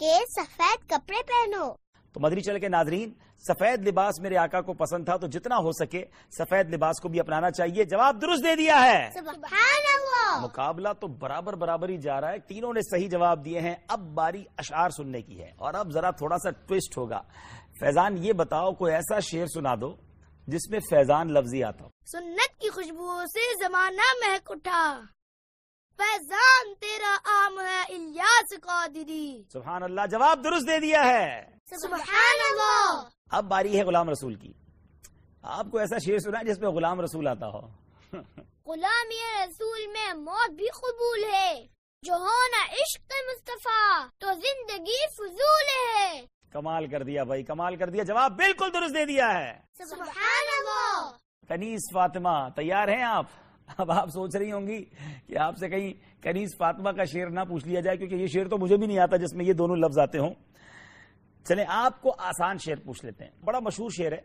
کہ 0.00 0.12
سفید 0.36 0.90
کپڑے 0.90 1.22
پہنو۔ 1.22 1.72
تو 2.12 2.20
مدری 2.20 2.40
چل 2.40 2.58
کے 2.58 2.68
ناظرین 2.68 3.12
سفید 3.48 3.88
لباس 3.88 4.20
میرے 4.20 4.36
آقا 4.36 4.60
کو 4.60 4.72
پسند 4.72 5.04
تھا 5.04 5.16
تو 5.16 5.26
جتنا 5.26 5.56
ہو 5.56 5.72
سکے 5.72 6.04
سفید 6.38 6.74
لباس 6.74 7.00
کو 7.00 7.08
بھی 7.08 7.20
اپنانا 7.20 7.50
چاہیے۔ 7.50 7.84
جواب 7.84 8.22
درست 8.22 8.44
دے 8.44 8.54
دیا 8.56 8.82
ہے۔ 8.84 9.10
سبحان 9.14 9.84
اللہ 9.94 10.40
مقابلہ 10.42 10.88
تو 11.00 11.06
برابر 11.06 11.52
برابر 11.52 11.88
ہی 11.88 11.96
جا 11.96 12.20
رہا 12.20 12.30
ہے۔ 12.30 12.38
تینوں 12.38 12.72
نے 12.72 12.80
صحیح 12.80 13.08
جواب 13.08 13.44
دیے 13.44 13.60
ہیں۔ 13.60 13.74
اب 13.88 14.00
باری 14.00 14.44
اشعار 14.56 14.90
سننے 14.90 15.22
کی 15.22 15.40
ہے۔ 15.40 15.50
اور 15.56 15.74
اب 15.74 15.92
ذرا 15.92 16.10
تھوڑا 16.10 16.36
سا 16.38 16.50
ٹوسٹ 16.50 16.98
ہوگا۔ 16.98 17.20
فیضان 17.80 18.16
یہ 18.18 18.32
بتاؤ 18.32 18.72
کوئی 18.72 18.92
ایسا 18.94 19.20
شعر 19.20 19.46
سنا 19.46 19.74
دو 19.74 19.96
جس 20.46 20.70
میں 20.70 20.80
فیضان 20.80 21.32
لفظی 21.32 21.64
آتا 21.64 21.84
ہو۔ 21.84 21.88
سنت 22.12 22.60
کی 22.60 22.68
خوشبو 22.68 23.24
سے 23.26 23.68
زمانہ 23.68 24.08
مہک 24.24 24.50
اٹھا۔ 24.50 25.00
فیضان 25.98 26.74
تیرا 26.80 27.16
عام 27.24 27.60
ہے 27.60 27.82
الیاس 27.82 28.60
قادری۔ 28.62 29.42
سبحان 29.52 29.82
اللہ 29.82 30.00
جواب 30.10 30.44
درست 30.44 30.66
دے 30.66 30.80
دیا 30.80 31.04
ہے۔ 31.04 31.44
سبحان 31.66 32.38
اللہ 32.50 33.08
اب 33.30 33.44
باری 33.44 33.78
ہے 33.78 33.84
غلام 33.84 34.10
رسول 34.10 34.34
کی۔ 34.34 34.52
آپ 35.42 35.66
کو 35.70 35.78
ایسا 35.78 35.98
شعر 35.98 36.18
سنا 36.18 36.38
ہے 36.38 36.44
جس 36.44 36.58
میں 36.58 36.68
غلام 36.68 37.00
رسول 37.00 37.28
آتا 37.28 37.46
ہو۔ 37.46 37.60
غلامی 38.66 39.44
رسول 39.44 39.86
میں 39.86 40.12
موت 40.14 40.50
بھی 40.50 40.66
قبول 40.66 41.24
ہے۔ 41.24 41.66
جو 42.02 42.12
ہونا 42.12 42.64
عشق 42.72 43.00
مصطفیٰ 43.00 44.08
تو 44.18 44.26
زندگی 44.26 45.06
فضول 45.18 45.66
ہے۔ 45.68 46.26
کمال 46.52 46.86
کر 46.86 47.02
دیا 47.02 47.24
بھائی 47.24 47.42
کمال 47.42 47.76
کر 47.76 47.90
دیا۔ 47.90 48.02
جواب 48.02 48.32
بالکل 48.36 48.72
درست 48.74 48.94
دے 48.94 49.04
دیا 49.04 49.32
ہے۔ 49.34 49.60
سبحان 49.78 50.48
اللہ 50.58 51.10
کنیز 51.48 51.80
فاطمہ 51.94 52.48
تیار 52.56 52.88
ہیں 52.88 53.02
آپ؟ 53.02 53.26
اب 53.76 53.90
آپ 53.90 54.08
سوچ 54.08 54.36
رہی 54.36 54.52
ہوں 54.52 54.66
گی 54.66 54.84
کہ 55.26 55.38
آپ 55.38 55.56
سے 55.56 55.68
کہیں 55.68 56.22
کنیز 56.22 56.48
فاطمہ 56.58 56.90
کا 56.90 57.04
شعر 57.04 57.30
نہ 57.30 57.40
پوچھ 57.40 57.68
لیا 57.68 57.80
جائے 57.80 57.96
کیونکہ 57.96 58.14
یہ 58.14 58.26
شعر 58.26 58.48
تو 58.48 58.58
مجھے 58.58 58.76
بھی 58.76 58.86
نہیں 58.86 58.98
آتا 58.98 59.16
جس 59.16 59.34
میں 59.34 59.44
یہ 59.44 59.52
دونوں 59.52 59.76
لفظ 59.76 59.98
آتے 59.98 60.18
ہوں۔ 60.18 60.34
چلیں 61.44 61.64
آپ 61.68 62.02
کو 62.02 62.14
آسان 62.18 62.58
شعر 62.58 62.76
پوچھ 62.84 63.04
لیتے 63.04 63.24
ہیں۔ 63.24 63.30
بڑا 63.44 63.58
مشہور 63.58 63.90
شعر 63.90 64.12
ہے 64.12 64.20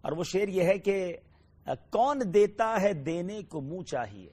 اور 0.00 0.12
وہ 0.12 0.24
شعر 0.24 0.48
یہ 0.48 0.62
ہے 0.62 0.78
کہ 0.78 1.16
کون 1.90 2.20
دیتا 2.34 2.80
ہے 2.80 2.92
دینے 2.92 3.42
کو 3.42 3.60
منہ 3.60 3.82
چاہیے؟ 3.82 4.30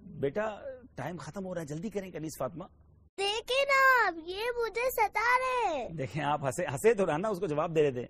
بیٹا 0.00 0.48
ٹائم 0.94 1.16
ختم 1.16 1.46
ہو 1.46 1.54
رہا 1.54 1.60
ہے 1.60 1.66
جلدی 1.66 1.90
کریں 1.90 2.10
کنیز 2.10 2.38
فاطمہ۔ 2.38 2.64
دیکھیں 3.18 3.64
نا 3.68 4.06
اب 4.06 4.18
یہ 4.26 4.42
مجھے 4.56 4.90
ستا 4.90 5.38
رہے۔ 5.38 5.88
دیکھیں 5.88 6.24
آپ 6.24 6.44
ہنسے 6.44 6.66
ہنسے 6.66 6.94
تو 6.94 7.06
رہنا 7.06 7.28
اس 7.28 7.38
کو 7.38 7.46
جواب 7.46 7.76
دے 7.76 7.82
رہے 7.82 7.90
تھے 7.90 8.06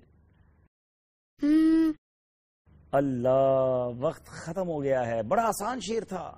اللہ، 2.93 3.89
وقت 3.99 4.27
ختم 4.27 4.69
ہو 4.69 4.83
گیا 4.83 5.07
ہے۔ 5.07 5.23
بڑا 5.23 5.43
آسان 5.43 5.81
شیر 5.81 6.03
تھا۔ 6.05 6.37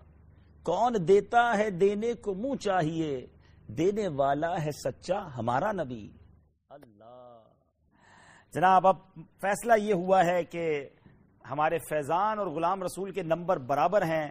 کون 0.62 0.93
دیتا 1.09 1.59
ہے 1.59 1.71
دینے 1.71 2.12
کو 2.12 2.35
منہ 2.35 2.55
چاہیے؟ 2.55 3.27
دینے 3.67 4.09
والا 4.09 4.65
ہے 4.65 4.71
سچا 4.71 5.39
ہمارا 5.39 5.73
نبی۔ 5.73 6.11
اللہ۔ 6.71 7.39
جناب، 8.53 8.87
اب 8.87 8.97
فیصلہ 9.15 9.73
یہ 9.79 9.95
ہوا 9.95 10.25
ہے 10.25 10.45
کہ 10.45 10.89
ہمارے 11.51 11.79
فیضان 11.79 12.39
اور 12.39 12.47
غلام 12.47 12.83
رسول 12.83 13.11
کے 13.11 13.23
نمبر 13.23 13.56
برابر 13.56 14.03
ہیں 14.03 14.29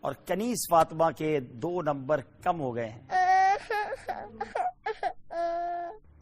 اور 0.00 0.12
کنیز 0.26 0.56
فاطمہ 0.70 1.10
کے 1.10 1.40
دو 1.40 1.82
نمبر 1.82 2.20
کم 2.42 2.60
ہو 2.60 2.76
گئے 2.76 2.88
ہیں۔ 2.88 3.06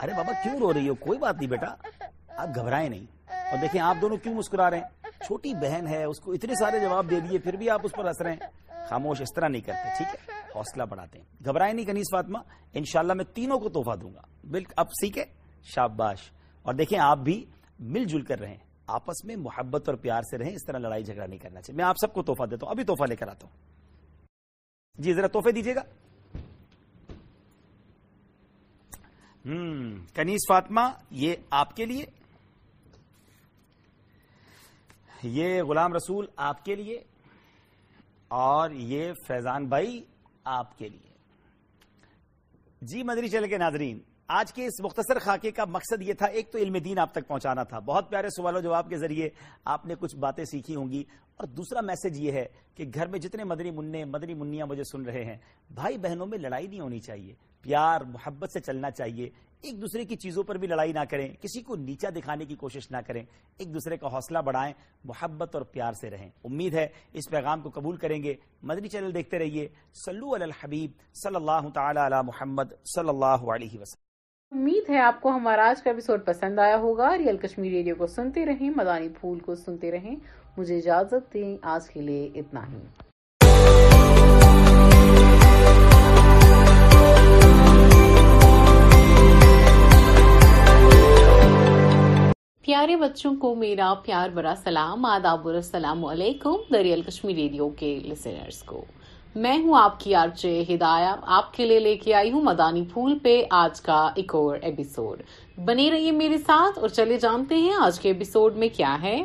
ارے 0.00 0.10
بابا، 0.10 0.32
کیوں 0.42 0.58
رو 0.58 0.72
رہی 0.72 0.88
ہو؟ 0.88 0.94
کوئی 0.94 1.18
بات 1.18 1.36
نہیں 1.36 1.50
بیٹا۔ 1.50 1.74
آپ 2.28 2.48
گھبرائیں 2.54 2.88
نہیں۔ 2.88 3.06
اور 3.26 3.58
دیکھیں، 3.62 3.80
آپ 3.80 3.96
دونوں 4.00 4.16
کیوں 4.16 4.34
مسکرا 4.34 4.70
رہے 4.70 4.78
ہیں؟ 4.78 5.01
چھوٹی 5.26 5.54
بہن 5.54 5.86
ہے، 5.86 6.04
اس 6.04 6.20
کو 6.20 6.32
اتنے 6.32 6.54
سارے 6.54 6.80
جواب 6.80 7.10
دے 7.10 7.20
دیے، 7.20 7.38
پھر 7.38 7.56
بھی 7.56 7.70
آپ 7.70 7.80
اس 7.84 7.92
پر 7.92 8.04
ہنس 8.04 8.20
رہے 8.20 8.32
ہیں۔ 8.32 8.40
خاموش 8.88 9.20
اس 9.20 9.28
طرح 9.36 9.48
نہیں 9.48 9.62
کرتے، 9.62 9.98
ٹھیک 9.98 10.30
ہے؟ 10.30 10.40
حوصلہ 10.54 10.82
بڑھاتے 10.82 11.18
ہیں۔ 11.18 11.44
گھبرائیں 11.44 11.74
نہیں 11.74 11.86
کنیز 11.86 12.04
فاطمہ، 12.12 12.38
انشاءاللہ 12.72 13.12
میں 13.12 13.24
تینوں 13.24 13.58
کو 13.58 13.68
تحفہ 13.68 13.96
دوں 13.96 14.14
گا۔ 14.14 14.20
بالکل 14.50 14.72
اب 14.76 14.86
سیکھے 14.86 15.24
شاباش۔ 15.62 16.30
اور 16.62 16.74
دیکھیں، 16.74 16.98
آپ 16.98 17.18
بھی 17.18 17.44
مل 17.78 18.04
جل 18.04 18.22
کر 18.22 18.40
رہیں۔ 18.40 18.56
آپس 18.86 19.24
میں 19.24 19.36
محبت 19.36 19.88
اور 19.88 19.96
پیار 19.96 20.22
سے 20.22 20.38
رہیں، 20.38 20.52
اس 20.52 20.64
طرح 20.66 20.78
لڑائی 20.78 21.04
جھگڑا 21.04 21.26
نہیں 21.26 21.38
کرنا 21.38 21.60
چاہیے۔ 21.60 21.76
میں 21.76 21.84
آپ 21.84 21.96
سب 22.00 22.12
کو 22.12 22.22
تحفہ 22.22 22.44
دیتا 22.44 22.66
ہوں، 22.66 22.70
ابھی 22.70 22.84
تحفہ 22.84 23.04
لے 23.08 23.16
کر 23.16 23.28
آتا 23.28 23.46
ہوں۔ 23.46 23.56
جی 24.98 25.14
ذرا 25.14 25.26
تحفے 25.26 25.52
دیجیے 25.52 25.74
گا۔ 25.74 25.80
ہوں 29.46 29.96
کنیز 30.14 30.40
فاطمہ، 30.48 30.80
یہ 31.10 31.34
آپ 31.50 31.76
کے 31.76 31.86
لیے 31.86 32.04
یہ 35.22 35.62
غلام 35.62 35.94
رسول 35.94 36.26
آپ 36.36 36.64
کے 36.64 36.74
لیے 36.74 37.02
اور 38.28 38.70
یہ 38.70 39.12
فیضان 39.26 39.66
بھائی 39.66 40.04
آپ 40.44 40.78
کے 40.78 40.88
لیے۔ 40.88 41.10
جی 42.82 43.02
مدری 43.02 43.28
چل 43.28 43.48
کے 43.48 43.58
ناظرین، 43.58 43.98
آج 44.28 44.52
کے 44.52 44.66
اس 44.66 44.80
مختصر 44.80 45.18
خاکے 45.18 45.50
کا 45.50 45.64
مقصد 45.64 46.02
یہ 46.02 46.12
تھا، 46.12 46.26
ایک 46.26 46.52
تو 46.52 46.58
علم 46.58 46.76
دین 46.76 46.98
آپ 46.98 47.12
تک 47.12 47.28
پہنچانا 47.28 47.62
تھا۔ 47.62 47.78
بہت 47.78 48.10
پیارے 48.10 48.28
سوال 48.28 48.56
و 48.56 48.60
جواب 48.60 48.88
کے 48.88 48.96
ذریعے 48.96 49.28
آپ 49.64 49.86
نے 49.86 49.94
کچھ 49.94 50.16
باتیں 50.16 50.44
سیکھی 50.44 50.76
ہوں 50.76 50.90
گی۔ 50.90 51.04
اور 51.42 51.48
دوسرا 51.48 51.80
میسج 51.80 52.20
یہ 52.20 52.32
ہے 52.32 52.46
کہ 52.74 52.84
گھر 52.94 53.06
میں 53.06 53.18
جتنے 53.18 53.44
مدری 53.44 53.70
منع 53.70 54.04
مدری 54.04 54.34
منیاں 54.34 54.66
مجھے 54.66 54.84
سن 54.84 55.02
رہے 55.02 55.24
ہیں، 55.24 55.36
بھائی 55.74 55.98
بہنوں 55.98 56.26
میں 56.26 56.38
لڑائی 56.38 56.66
نہیں 56.66 56.80
ہونی 56.80 57.00
چاہیے۔ 57.00 57.34
پیار، 57.62 58.00
محبت 58.00 58.50
سے 58.52 58.60
چلنا 58.60 58.90
چاہیے۔ 58.90 59.30
ایک 59.62 59.80
دوسرے 59.80 60.04
کی 60.04 60.16
چیزوں 60.16 60.42
پر 60.42 60.54
بھی 60.54 60.68
لڑائی 60.68 60.92
نہ 60.92 60.98
کریں، 61.10 61.28
کسی 61.40 61.62
کو 61.62 61.76
نیچا 61.76 62.08
دکھانے 62.16 62.44
کی 62.44 62.54
کوشش 62.54 62.90
نہ 62.90 62.96
کریں۔ 63.06 63.24
ایک 63.58 63.74
دوسرے 63.74 63.96
کا 63.96 64.06
حوصلہ 64.06 64.38
بڑھائیں، 64.38 64.72
محبت 65.04 65.54
اور 65.54 65.62
پیار 65.62 65.92
سے 65.92 66.10
رہیں۔ 66.10 66.30
امید 66.44 66.74
ہے 66.74 66.88
اس 67.12 67.30
پیغام 67.30 67.60
کو 67.60 67.70
قبول 67.70 67.96
کریں 67.96 68.22
گے۔ 68.22 68.34
مدنی 68.62 68.88
چینل 68.88 69.14
دیکھتے 69.14 69.38
رہیے۔ 69.38 69.68
سلو 69.94 70.34
علی 70.34 70.44
الحبیب 70.44 70.90
صلی 71.14 71.36
اللہ 71.36 71.68
تعالی 71.74 72.06
علی 72.06 72.16
محمد 72.24 72.72
صلی 72.84 73.08
اللہ 73.08 73.26
علیہ 73.26 73.80
وسلم۔ 73.80 74.12
امید 74.58 74.90
ہے 74.90 74.98
آپ 74.98 75.20
کو 75.20 75.28
ہمارا 75.28 75.68
آج 75.68 75.82
کا 75.82 75.90
ایپیسوڈ 75.90 76.24
پسند 76.26 76.58
آیا 76.58 76.76
ہوگا۔ 76.76 77.18
ریئل 77.18 77.36
کشمیر 77.36 77.72
ریڈیو 77.72 77.94
کو 77.94 78.06
سنتے 78.06 78.46
رہیں، 78.46 78.70
مدانی 78.76 79.08
پھول 79.08 79.38
کو 79.38 79.54
سنتے 79.54 79.90
رہیں۔ 79.90 80.16
مجھے 80.56 80.76
اجازت 80.78 81.34
دیں، 81.34 81.56
آج 81.62 81.88
کے 81.88 82.00
لیے 82.00 82.30
اتنا 82.34 82.60
ہی۔ 82.68 82.78
پیارے 92.62 92.96
بچوں 92.96 93.34
کو 93.36 93.54
میرا 93.54 93.94
پیار 94.02 94.28
برا 94.28 94.54
سلام، 94.64 95.04
آداب 95.04 95.46
السلام 95.46 96.04
علیکم 96.04 96.56
دریال 96.72 97.02
کشمیر 97.02 97.34
ریڈیو 97.34 97.68
کے 97.68 97.98
لسنرز 98.04 98.62
کو۔ 98.62 98.84
میں 99.34 99.58
ہوں 99.58 99.74
آپ 99.78 100.00
کی 100.00 100.14
آرچے 100.14 100.64
ہدایہ، 100.68 101.14
آپ 101.22 101.54
کے 101.54 101.66
لیے 101.66 101.78
لے 101.78 101.96
کے 101.96 102.14
آئی 102.14 102.32
ہوں 102.32 102.42
مدانی 102.42 102.84
پھول 102.92 103.18
پہ 103.22 103.42
آج 103.50 103.80
کا 103.80 104.10
ایک 104.14 104.34
اور 104.34 104.56
ایپیسوڈ 104.62 105.22
بنے 105.64 105.90
رہیے 105.90 106.10
میرے 106.12 106.38
ساتھ 106.38 106.78
اور 106.78 106.88
چلے 106.88 107.16
جانتے 107.16 107.56
ہیں 107.56 107.72
آج 107.80 108.00
کے 108.00 108.08
ایپیسوڈ 108.08 108.56
میں 108.56 108.68
کیا 108.76 109.02
ہے۔ 109.02 109.22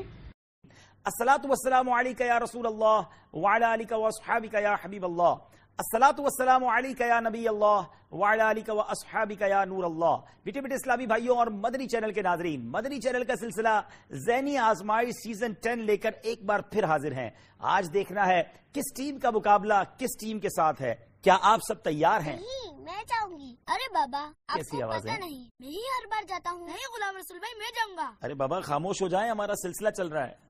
السلاۃ 1.08 1.46
والسلام 1.46 1.90
علیک 1.90 2.22
یا 2.22 2.40
رسول 2.40 2.66
اللہ 2.66 3.02
وعلی 3.34 3.66
علیک 3.66 3.92
و 3.92 4.06
اصحابک 4.06 4.54
یا 4.54 4.74
حبیب 4.84 5.06
اللہ 5.06 5.36
السلاۃ 5.80 6.20
والسلام 6.20 6.66
علیک 6.68 7.02
یا 7.02 7.20
نبی 7.20 7.48
اللہ 7.48 7.82
وعلی 8.12 8.42
علیک 8.42 8.70
و 8.70 8.82
اصحابک 8.82 9.42
یا 9.42 9.64
نور 9.66 9.84
اللہ 9.84 10.16
بیٹے 10.44 10.62
بیٹے 10.62 10.76
اسلامی 10.76 11.06
بھائیوں 11.06 11.38
اور 11.38 11.48
مدنی 11.48 11.88
چینل 11.88 12.12
کے 12.12 12.22
ناظرین 12.22 12.68
مدنی 12.72 13.00
چینل 13.02 13.24
کا 13.24 13.36
سلسلہ 13.36 13.80
ذہنی 14.26 14.58
آزمائی 14.58 15.12
سیزن 15.12 15.54
ٹین 15.54 15.86
لے 15.86 15.98
کر 15.98 16.12
ایک 16.22 16.44
بار 16.44 16.60
پھر 16.72 16.84
حاضر 16.84 17.12
ہیں۔ 17.12 17.30
آج 17.60 17.94
دیکھنا 17.94 18.28
ہے 18.28 18.42
کس 18.74 18.94
ٹیم 18.94 19.20
کا 19.20 19.30
مقابلہ 19.30 19.74
کس 19.98 20.18
ٹیم 20.18 20.40
کے 20.40 20.50
ساتھ 20.50 20.82
ہے؟ 20.82 20.94
کیا 21.22 21.38
آپ 21.42 21.60
سب 21.68 21.84
تیار 21.84 22.22
ہیں؟ 22.22 22.38
میں 22.80 23.04
جاؤں 23.04 23.38
گی 23.38 23.54
ارے 23.68 23.94
بابا 23.94 24.26
آپ 24.48 24.56
کیسی 24.56 24.82
کو 24.82 24.92
ہے؟ 24.92 25.18
نہیں 25.20 25.48
میں 25.60 25.70
ہی 25.70 25.86
ہر 25.94 26.08
بار 26.08 26.24
جاتا 26.28 26.52
ہوں۔ 26.52 26.66
نہیں 26.66 26.92
غلام 26.96 27.18
رسول 27.18 27.40
بھائی 27.40 27.58
میں 27.60 27.72
جاؤں 27.76 27.98
گا 27.98 28.12
ارے 28.24 28.34
بابا 28.34 28.60
خاموش 28.62 29.02
ہو 29.02 29.08
جائیں 29.08 29.30
ہمارا 29.32 29.56
سلسلہ 29.56 29.90
چل 29.90 30.08
رہا 30.08 30.28
ہے۔ 30.28 30.47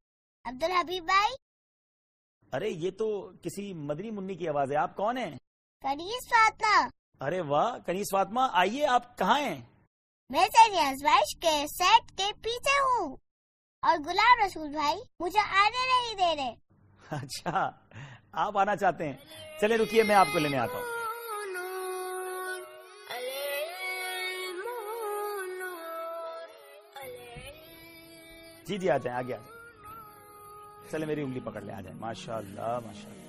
عبد 0.48 0.64
الحبیب 0.64 1.04
بھائی؟ 1.04 1.34
ارے 2.54 2.70
یہ 2.70 2.92
تو 2.92 3.32
کسی 3.42 3.74
مدنی 3.74 4.12
منی 4.12 4.36
کی 4.36 4.48
آواز 4.50 4.72
ہے۔ 4.72 4.78
آپ 4.78 4.96
کون 4.96 5.18
ہیں؟ 5.18 5.36
کنیز 5.82 6.30
فاطمہ۔ 6.30 6.88
ارے 7.24 7.42
واہ 7.42 7.78
کنیز 7.86 8.06
فاطمہ 8.12 8.42
آئیے 8.54 8.86
آپ 8.88 9.18
کہاں 9.18 9.40
ہیں؟ 9.40 9.62
میں 10.30 10.46
سینی 10.46 10.78
ازمائش 10.78 11.36
کے 11.40 11.66
سیٹ 11.68 12.18
کے 12.18 12.34
پیچھے 12.42 12.80
ہوں۔ 12.80 13.18
اور 13.82 13.98
غلام 14.06 14.46
رسول 14.46 14.70
بھائی 14.70 14.98
مجھے 15.20 15.40
آنے 15.40 15.84
نہیں 15.88 16.16
دے 16.16 16.42
رہے۔ 16.42 16.54
اچھا 17.12 17.72
آپ 18.32 18.58
آنا 18.58 18.76
چاہتے 18.76 19.10
ہیں۔ 19.10 19.18
چلے 19.62 19.78
رکیے 19.78 20.04
میں 20.04 20.16
آپ 20.16 20.28
کو 20.34 20.40
لینے 20.40 20.58
آتا 20.58 20.74
ہوں۔ 20.74 20.96
جی 28.66 28.78
جی 28.78 28.90
آ 28.90 28.98
جائیں 28.98 29.18
آگے 29.20 29.34
آ 29.34 29.38
جائیں 29.38 29.57
چلے 30.92 31.06
میری 31.06 31.22
انگلی 31.22 31.40
پکڑ 31.40 31.62
لیں 31.62 31.76
آ 31.76 31.82
جائیں۔ 31.82 31.98
ماشاء 32.00 32.36
اللہ 32.36 32.80
ماشاء 32.86 33.10
اللہ 33.10 33.28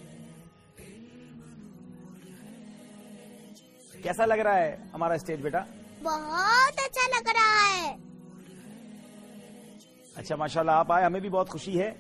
کیسا 4.02 4.26
لگ 4.26 4.34
رہا 4.34 4.58
ہے 4.58 4.76
ہمارا 4.94 5.14
اسٹیج 5.14 5.40
بیٹا؟ 5.40 5.58
بہت 6.02 6.80
اچھا 6.86 7.08
لگ 7.08 7.28
رہا 7.28 7.76
ہے۔ 7.76 7.96
اچھا 10.16 10.36
ماشاء 10.36 10.60
اللہ 10.60 10.70
آپ 10.70 10.92
آئے 10.92 11.04
ہمیں 11.04 11.20
بھی 11.20 11.28
بہت 11.28 11.50
خوشی 11.50 11.80
ہے۔ 11.80 11.90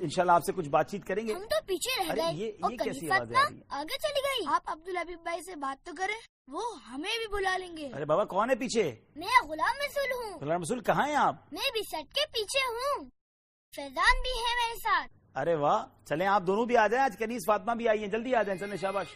ان 0.00 0.08
شاء 0.08 0.22
اللہ 0.22 0.32
آپ 0.32 0.40
سے 0.46 0.52
کچھ 0.52 0.68
بات 0.68 0.90
چیت 0.90 1.04
کریں 1.04 1.26
گے۔ 1.28 1.32
ہم 1.32 1.40
تو 1.40 1.56
پیچھے 1.66 2.04
رہ 2.04 2.16
گئے۔ 2.16 2.48
اور 2.48 2.70
کیسی 2.70 3.10
آواز 3.10 3.32
ہے؟ 3.32 3.36
آگے 3.68 3.98
چلی 3.98 4.20
گئی۔ 4.24 4.54
آپ 4.54 4.62
عبد 4.66 4.88
الحبیب 4.88 5.18
بھائی 5.22 5.40
سے 5.42 5.56
بات 5.56 5.86
تو 5.86 5.92
کریں 5.98 6.16
وہ 6.48 6.62
ہمیں 6.88 7.18
بھی 7.18 7.26
بلا 7.32 7.56
لیں 7.56 7.76
گے۔ 7.76 7.90
ارے 7.94 8.04
بابا 8.04 8.24
کون 8.24 8.50
ہے 8.50 8.54
پیچھے؟ 8.54 8.94
میں 9.16 9.48
غلام 9.48 9.76
رسول 9.88 10.12
ہوں۔ 10.12 10.40
غلام 10.40 10.60
رسول 10.60 10.80
کہاں 10.80 11.08
ہیں 11.08 11.16
آپ؟ 11.16 11.34
میں 11.52 11.70
بھی 11.72 11.80
سٹ 11.82 12.14
کے 12.14 12.20
پیچھے 12.32 12.60
ہوں۔ 12.68 13.21
فیضان 13.76 14.20
بھی 14.22 14.30
ہے 14.30 14.54
میرے 14.54 14.78
ساتھ۔ 14.78 15.38
ارے 15.38 15.54
واہ، 15.54 15.84
چلیں 16.04 16.26
آپ 16.26 16.42
دونوں 16.46 16.66
بھی 16.66 16.76
آ 16.76 16.86
جائیں، 16.86 17.04
آج 17.04 17.16
کنیز 17.18 17.40
فاطمہ 17.46 17.72
بھی 17.72 17.88
آئی 17.88 18.00
ہیں۔ 18.00 18.06
جلدی 18.06 18.34
آ 18.34 18.42
جائیں، 18.42 18.60
چلیں 18.60 18.76
شاباش۔ 18.76 19.06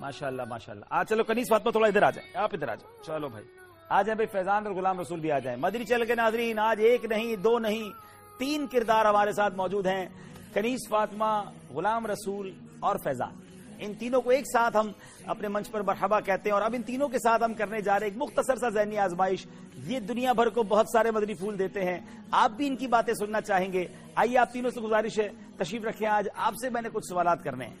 ماشاء 0.00 0.26
اللہ 0.26 0.42
ماشاء 0.48 0.72
اللہ 0.72 0.84
آج 0.90 1.08
چلو 1.08 1.24
کنیز 1.24 1.46
فاطمہ 1.50 1.70
تھوڑا 1.70 1.88
ادھر 1.88 2.02
آ 2.02 2.10
جائیں۔ 2.10 2.36
آپ 2.36 2.50
ادھر 2.52 2.68
آ 2.68 2.74
جاؤ 2.74 3.02
چلو 3.02 3.28
بھائی۔ 3.28 3.44
آ 3.88 4.02
جائیں 4.02 4.14
بھائی، 4.14 4.26
فیضان 4.26 4.66
اور 4.66 4.74
غلام 4.74 5.00
رسول 5.00 5.20
بھی 5.20 5.32
آ 5.32 5.38
جائیں۔ 5.38 5.58
مدری 5.58 5.84
چل 5.84 6.06
کے 6.06 6.14
ناظرین، 6.14 6.58
آج 6.58 6.80
ایک 6.80 7.04
نہیں، 7.04 7.36
دو 7.36 7.58
نہیں، 7.58 7.90
تین 8.38 8.66
کردار 8.66 9.04
ہمارے 9.04 9.32
ساتھ 9.32 9.54
موجود 9.54 9.86
ہیں۔ 9.86 10.08
کنیز 10.54 10.78
فاطمہ، 10.88 11.42
غلام 11.70 12.06
رسول 12.06 12.52
اور 12.80 12.96
فیضان۔ 13.04 13.47
ان 13.78 13.94
تینوں 13.94 14.22
کو 14.22 14.30
ایک 14.30 14.44
ساتھ 14.44 14.76
ہم 14.76 14.92
اپنے 15.26 15.48
منچ 15.48 15.70
پر 15.70 15.80
مرحبا 15.80 16.20
کہتے 16.20 16.48
ہیں 16.48 16.54
اور 16.54 16.62
اب 16.62 16.74
ان 16.74 16.82
تینوں 16.82 17.08
کے 17.08 17.18
ساتھ 17.18 17.42
ہم 17.42 17.54
کرنے 17.54 17.80
جا 17.80 18.00
رہے 18.00 18.06
ہیں 18.06 18.14
ایک 18.14 18.22
مختصر 18.22 18.56
سا 18.56 18.68
ذہنی 18.68 18.98
آزمائش۔ 18.98 19.46
یہ 19.86 20.00
دنیا 20.00 20.32
بھر 20.32 20.48
کو 20.48 20.62
بہت 20.62 20.86
سارے 20.92 21.10
مدنی 21.10 21.34
پھول 21.34 21.58
دیتے 21.58 21.84
ہیں۔ 21.84 22.00
آپ 22.30 22.50
بھی 22.50 22.66
ان 22.66 22.76
کی 22.76 22.86
باتیں 22.86 23.14
سننا 23.14 23.40
چاہیں 23.40 23.72
گے۔ 23.72 23.86
آئیے 24.14 24.38
آپ 24.38 24.52
تینوں 24.52 24.70
سے 24.70 24.80
گزارش 24.80 25.18
ہے 25.18 25.28
تشریف 25.56 25.84
رکھیں۔ 25.84 26.08
آج 26.08 26.28
آپ 26.34 26.54
سے 26.62 26.70
میں 26.70 26.82
نے 26.82 26.88
کچھ 26.92 27.04
سوالات 27.08 27.44
کرنے 27.44 27.66
ہیں۔ 27.66 27.74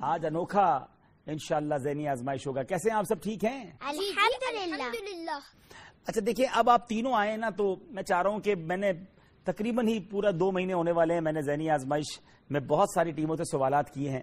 آج 0.00 0.26
انوکھا 0.26 0.86
انشاءاللہ 1.26 1.74
ذہنی 1.74 2.08
آزمائش 2.08 2.46
ہوگا۔ 2.46 2.62
کیسے 2.62 2.90
ہیں؟ 2.90 2.96
آپ 2.96 3.04
سب 3.04 3.22
ٹھیک 3.22 3.44
ہیں؟ 3.44 3.70
الحمدللہ۔ 3.80 5.38
اچھا 6.06 6.20
دیکھیے 6.26 6.46
اب 6.52 6.70
آپ 6.70 6.88
تینوں 6.88 7.14
آئے 7.14 7.36
نا 7.36 7.50
تو 7.50 7.76
میں 7.90 8.02
چاہ 8.02 8.22
رہا 8.22 8.30
ہوں 8.30 8.40
کہ 8.40 8.54
میں 8.54 8.76
نے 8.76 8.92
تقریباً 9.52 9.88
ہی 9.88 10.00
پورا 10.00 10.30
دو 10.30 10.52
مہینے 10.52 10.72
ہونے 10.72 10.92
والے 10.92 11.14
ہیں 11.14 11.20
میں 11.20 11.32
نے 11.32 11.40
ذہنی 11.42 11.70
آزمائش 11.70 12.20
میں 12.50 12.60
بہت 12.60 12.88
ساری 12.94 13.10
ٹیموں 13.10 13.36
سے 13.36 13.44
سوالات 13.44 13.94
کیے 13.94 14.10
ہیں۔ 14.10 14.22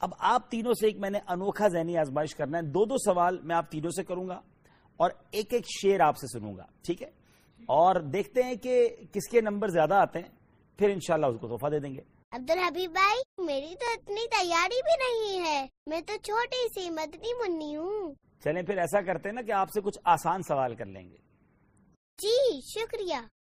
اب 0.00 0.10
آپ 0.18 0.50
تینوں 0.50 0.72
سے 0.72 0.86
ایک 0.86 0.98
میں 0.98 1.10
نے 1.10 1.18
انوکھا 1.28 1.68
ذہنی 1.68 1.96
آزمائش 1.96 2.34
کرنا 2.34 2.58
ہے۔ 2.58 2.62
دو 2.62 2.84
دو 2.84 2.94
سوال 2.98 3.38
میں 3.42 3.56
آپ 3.56 3.70
تینوں 3.70 3.90
سے 3.90 4.04
کروں 4.04 4.28
گا 4.28 4.40
اور 4.96 5.10
ایک 5.30 5.52
ایک 5.52 5.64
شیر 5.82 6.00
آپ 6.00 6.16
سے 6.16 6.38
سنوں 6.38 6.56
گا 6.56 6.66
ٹھیک 6.82 7.02
ہے؟ 7.02 7.10
اور 7.66 7.94
دیکھتے 8.00 8.42
ہیں 8.42 8.54
کہ 8.54 8.88
کس 9.12 9.28
کے 9.28 9.40
نمبر 9.40 9.68
زیادہ 9.68 9.94
آتے 9.94 10.18
ہیں 10.18 10.28
پھر 10.78 10.90
انشاءاللہ 10.90 11.26
اس 11.26 11.40
کو 11.40 11.48
تحفہ 11.48 11.70
دے 11.70 11.78
دیں 11.78 11.94
گے۔ 11.94 12.00
عبد 12.30 12.50
الحبیب 12.50 12.90
بھائی 12.90 13.44
میری 13.46 13.74
تو 13.74 13.86
اتنی 13.92 14.28
تیاری 14.28 14.80
بھی 14.82 14.96
نہیں 14.96 15.46
ہے۔ 15.46 15.66
میں 15.86 16.00
تو 16.00 16.12
چھوٹی 16.22 16.68
سی 16.68 16.90
مدنی 16.90 17.34
منی 17.34 17.76
ہوں۔ 17.76 18.14
چلیں 18.44 18.62
پھر 18.62 18.78
ایسا 18.78 19.00
کرتے 19.00 19.28
ہیں 19.28 19.34
نا 19.34 19.42
کہ 19.42 19.52
آپ 19.52 19.68
سے 19.74 19.80
کچھ 19.80 19.98
آسان 20.04 20.42
سوال 20.42 20.74
کر 20.74 20.86
لیں 20.86 21.10
گے۔ 21.10 21.16
جی 22.18 22.60
شکریہ۔ 22.74 23.39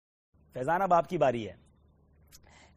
فیضان 0.53 0.81
اب 0.81 0.93
آپ 0.93 1.10
کی 1.10 1.17
باری 1.17 1.50
ہے۔ 1.50 1.53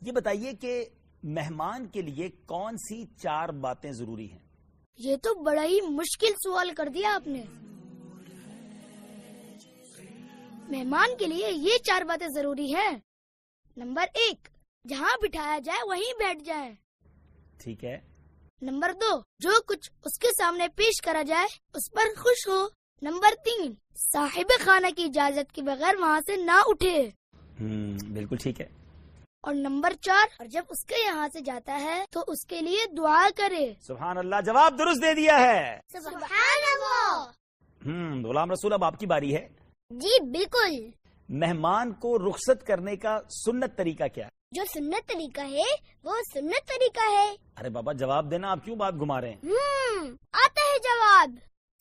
یہ 0.00 0.12
بتائیے 0.12 0.52
کہ 0.52 0.84
مہمان 1.22 1.86
کے 1.86 2.02
لیے 2.02 2.28
کون 2.28 2.76
سی 2.76 3.04
چار 3.06 3.48
باتیں 3.48 3.92
ضروری 3.92 4.32
ہیں؟ 4.32 4.38
یہ 4.96 5.16
تو 5.16 5.34
بڑا 5.34 5.64
ہی 5.64 5.80
مشکل 5.80 6.32
سوال 6.42 6.70
کر 6.76 6.88
دیا 6.88 7.14
آپ 7.14 7.26
نے۔ 7.26 7.42
مہمان 10.68 11.16
کے 11.18 11.26
لیے 11.26 11.50
یہ 11.52 11.78
چار 11.84 12.02
باتیں 12.02 12.28
ضروری 12.28 12.74
ہے 12.74 12.90
نمبر 13.76 14.04
ایک 14.14 14.48
جہاں 14.88 15.16
بٹھایا 15.22 15.58
جائے 15.58 15.88
وہیں 15.88 16.18
بیٹھ 16.18 16.44
جائے۔ 16.44 16.74
ٹھیک 17.58 17.84
ہے۔ 17.84 18.00
نمبر 18.62 18.92
دو 18.92 19.20
جو 19.38 19.50
کچھ 19.66 19.90
اس 20.04 20.18
کے 20.18 20.28
سامنے 20.28 20.68
پیش 20.68 21.02
کرا 21.02 21.22
جائے 21.22 21.46
اس 21.74 21.90
پر 21.90 22.14
خوش 22.16 22.48
ہو۔ 22.48 22.68
نمبر 23.02 23.34
تین 23.44 23.74
صاحب 24.12 24.64
خانہ 24.64 24.86
کی 24.96 25.04
اجازت 25.04 25.52
کے 25.52 25.62
بغیر 25.62 25.94
وہاں 26.00 26.20
سے 26.20 26.36
نہ 26.36 26.60
اٹھے۔ 26.66 27.10
بالکل 27.60 28.36
ٹھیک 28.36 28.60
ہے۔ 28.60 28.66
اور 29.42 29.54
نمبر 29.54 29.92
چار 30.00 30.26
اور 30.38 30.46
جب 30.46 30.62
اس 30.68 30.84
کے 30.84 30.94
یہاں 31.06 31.28
سے 31.28 31.40
جاتا 31.40 31.80
ہے 31.80 32.04
تو 32.10 32.20
اس 32.26 32.46
کے 32.46 32.60
لیے 32.60 32.94
دعا 32.96 33.28
کرے۔ 33.36 33.72
سبحان 33.86 34.18
اللہ 34.18 34.36
جواب 34.46 34.78
درست 34.78 35.02
دے 35.02 35.14
دیا 35.14 35.40
ہے۔ 35.40 35.80
سبحان 35.92 36.62
اللہ 36.74 37.30
ہم 37.86 38.26
غلام 38.26 38.50
رسول 38.50 38.72
اب 38.72 38.84
آپ 38.84 38.98
کی 38.98 39.06
باری 39.06 39.36
ہے۔ 39.36 39.48
جی 39.90 40.20
بالکل۔ 40.20 40.90
مہمان 41.28 41.92
کو 41.92 42.18
رخصت 42.18 42.66
کرنے 42.66 42.96
کا 42.96 43.18
سنت 43.44 43.76
طریقہ 43.76 44.04
کیا؟ 44.14 44.24
ہے 44.24 44.30
جو 44.52 44.62
سنت 44.74 45.08
طریقہ 45.08 45.40
ہے 45.40 45.74
وہ 46.04 46.12
سنت 46.34 46.68
طریقہ 46.68 47.12
ہے۔ 47.12 47.34
ارے 47.60 47.68
بابا 47.68 47.92
جواب 47.92 48.30
دینا 48.30 48.50
آپ 48.50 48.64
کیوں 48.64 48.76
بات 48.76 48.94
گھما 48.94 49.20
رہے 49.20 49.30
ہیں؟ 49.30 49.38
آتا 50.32 50.60
ہے 50.60 50.78
جواب۔ 50.78 51.30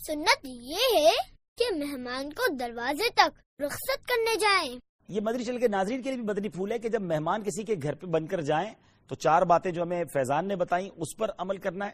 سنت 0.07 0.45
یہ 0.45 1.09
ہے 1.09 1.09
کہ 1.57 1.75
مہمان 1.75 2.33
کو 2.33 2.55
دروازے 2.55 3.09
تک 3.09 3.61
رخصت 3.61 4.07
کرنے 4.07 4.35
جائیں۔ 4.35 4.92
یہ 5.07 5.21
مدری 5.21 5.43
چل 5.43 5.57
کے 5.57 5.67
ناظرین 5.67 6.01
کے 6.01 6.09
لیے 6.09 6.17
بھی 6.17 6.27
مدنی 6.27 6.49
پھول 6.49 6.71
ہے 6.71 6.79
کہ 6.79 6.89
جب 6.89 7.01
مہمان 7.01 7.43
کسی 7.43 7.63
کے 7.63 7.75
گھر 7.83 7.95
پہ 7.95 8.07
بن 8.07 8.27
کر 8.27 8.41
جائیں 8.41 8.73
تو 9.07 9.15
چار 9.15 9.41
باتیں 9.41 9.71
جو 9.71 9.83
ہمیں 9.83 10.03
فیضان 10.13 10.47
نے 10.47 10.55
بتائیں 10.55 10.89
اس 10.95 11.17
پر 11.17 11.27
عمل 11.37 11.57
کرنا 11.57 11.85
ہے۔ 11.85 11.91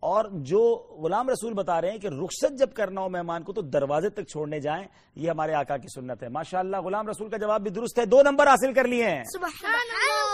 اور 0.00 0.24
جو 0.32 0.74
غلام 1.02 1.28
رسول 1.28 1.54
بتا 1.54 1.80
رہے 1.80 1.90
ہیں 1.90 1.98
کہ 1.98 2.06
رخصت 2.06 2.58
جب 2.58 2.72
کرنا 2.72 3.00
ہو 3.00 3.08
مہمان 3.08 3.42
کو 3.42 3.52
تو 3.52 3.60
دروازے 3.60 4.08
تک 4.08 4.26
چھوڑنے 4.26 4.60
جائیں 4.60 4.84
یہ 5.14 5.30
ہمارے 5.30 5.54
آقا 5.54 5.76
کی 5.76 5.88
سنت 5.88 6.22
ہے۔ 6.22 6.28
ماشاءاللہ 6.28 6.76
غلام 6.76 7.08
رسول 7.08 7.28
کا 7.28 7.36
جواب 7.36 7.62
بھی 7.62 7.70
درست 7.70 7.98
ہے۔ 7.98 8.06
دو 8.06 8.22
نمبر 8.22 8.46
حاصل 8.46 8.72
کر 8.72 8.84
لیے 8.84 9.10
ہیں۔ 9.10 9.24
سبحان 9.24 9.52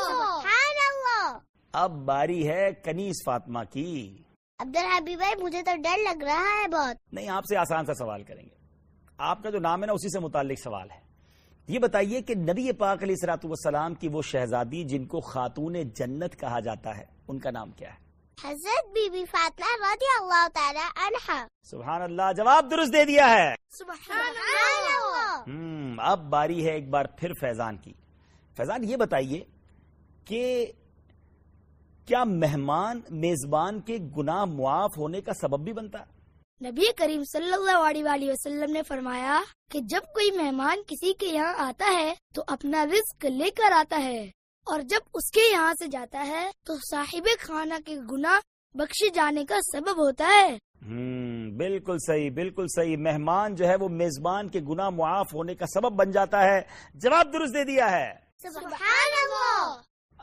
سبحان 0.06 0.78
اللہ! 0.88 1.38
اب 1.72 1.90
باری 1.90 2.48
ہے 2.48 2.72
کنیز 2.84 3.14
فاطمہ 3.26 3.58
کی۔ 3.70 4.16
عبد 4.58 4.76
الحبیب 4.76 5.18
بھائی 5.18 5.42
مجھے 5.42 5.62
تو 5.62 5.76
ڈر 5.76 5.98
لگ 5.98 6.24
رہا 6.24 6.62
ہے 6.62 6.68
بہت۔ 6.68 6.96
نہیں 7.12 7.28
آپ 7.28 7.42
سے 7.44 7.56
آسان 7.56 7.86
سا 7.86 7.94
سوال 7.94 8.22
کریں 8.22 8.42
گے۔ 8.42 8.54
آپ 9.18 9.42
کا 9.42 9.50
جو 9.50 9.58
نام 9.58 9.80
ہے 9.80 9.86
نا 9.86 9.92
اسی 9.92 10.08
سے 10.08 10.18
متعلق 10.18 10.58
سوال 10.64 10.90
ہے۔ 10.90 11.07
یہ 11.68 11.78
بتائیے 11.78 12.22
کہ 12.22 12.34
نبی 12.34 12.72
پاک 12.72 13.02
علیہ 13.02 13.14
سلاۃ 13.14 13.44
والسلام 13.44 13.94
کی 13.94 14.08
وہ 14.08 14.22
شہزادی 14.22 14.84
جن 14.84 15.06
کو 15.06 15.20
خاتون 15.20 15.76
جنت 15.94 16.40
کہا 16.40 16.60
جاتا 16.60 16.96
ہے 16.98 17.04
ان 17.28 17.38
کا 17.38 17.50
نام 17.50 17.70
کیا 17.70 17.88
ہے؟ 17.88 17.96
حضرت 18.44 18.88
بی 18.88 19.10
بی 19.10 19.24
فاطمہ 19.24 19.72
رضی 19.80 20.06
اللہ 20.20 20.46
تعالی 20.54 20.78
عنہا۔ 20.78 21.46
سبحان 21.62 22.02
اللہ 22.02 22.32
جواب 22.36 22.70
درست 22.70 22.92
دے 22.92 23.04
دیا 23.04 23.30
ہے۔ 23.30 23.54
سبحان 23.70 23.96
سبحان 24.06 24.32
اللہ۔ 24.86 25.42
ہم 25.46 26.00
اب 26.00 26.30
باری 26.30 26.66
ہے 26.66 26.70
ایک 26.70 26.90
بار 26.90 27.04
پھر 27.04 27.32
فیضان 27.32 27.76
کی۔ 27.76 27.92
فیضان 28.56 28.84
یہ 28.84 28.96
بتائیے 28.96 29.44
کہ 30.24 30.66
کیا 32.06 32.24
مہمان 32.24 33.00
میزبان 33.10 33.80
کے 33.80 33.98
گناہ 34.16 34.44
معاف 34.44 34.98
ہونے 34.98 35.20
کا 35.20 35.32
سبب 35.32 35.64
بھی 35.64 35.72
بنتا؟ 35.72 35.98
ہے 35.98 36.17
نبی 36.62 36.92
کریم 36.96 37.24
صلی 37.24 37.52
اللہ 37.52 37.76
علیہ 37.76 38.04
وآلہ 38.04 38.32
وسلم 38.32 38.72
نے 38.72 38.82
فرمایا 38.82 39.40
کہ 39.70 39.80
جب 39.80 40.00
کوئی 40.14 40.30
مہمان 40.30 40.78
کسی 40.86 41.12
کے 41.12 41.26
یہاں 41.26 41.54
آتا 41.58 41.92
ہے 41.98 42.14
تو 42.34 42.42
اپنا 42.46 42.86
رزق 42.86 43.24
لے 43.24 43.50
کر 43.50 43.72
آتا 43.72 44.02
ہے 44.04 44.22
اور 44.66 44.80
جب 44.80 44.98
اس 45.14 45.30
کے 45.30 45.40
یہاں 45.52 45.74
سے 45.74 45.86
جاتا 45.86 46.26
ہے 46.26 46.50
تو 46.66 46.74
صاحب 46.90 47.28
خانہ 47.40 47.74
کے 47.86 47.96
گناہ 48.12 48.38
بخشے 48.74 49.08
جانے 49.08 49.44
کا 49.44 49.56
سبب 49.72 49.98
ہوتا 49.98 50.26
ہے۔ 50.26 50.58
ہم 50.82 51.56
بالکل 51.56 51.96
صحیح 52.06 52.30
بالکل 52.30 52.66
صحیح۔ 52.76 52.96
مہمان 52.96 53.54
جو 53.54 53.68
ہے 53.68 53.74
وہ 53.74 53.88
میزبان 53.88 54.48
کے 54.48 54.60
گناہ 54.60 54.90
معاف 54.90 55.34
ہونے 55.34 55.54
کا 55.54 55.66
سبب 55.66 55.92
بن 55.92 56.10
جاتا 56.10 56.44
ہے۔ 56.44 56.60
جواب 56.94 57.32
درست 57.32 57.54
دے 57.54 57.64
دیا 57.64 57.90
ہے۔ 57.90 58.28
سبحان 58.42 59.17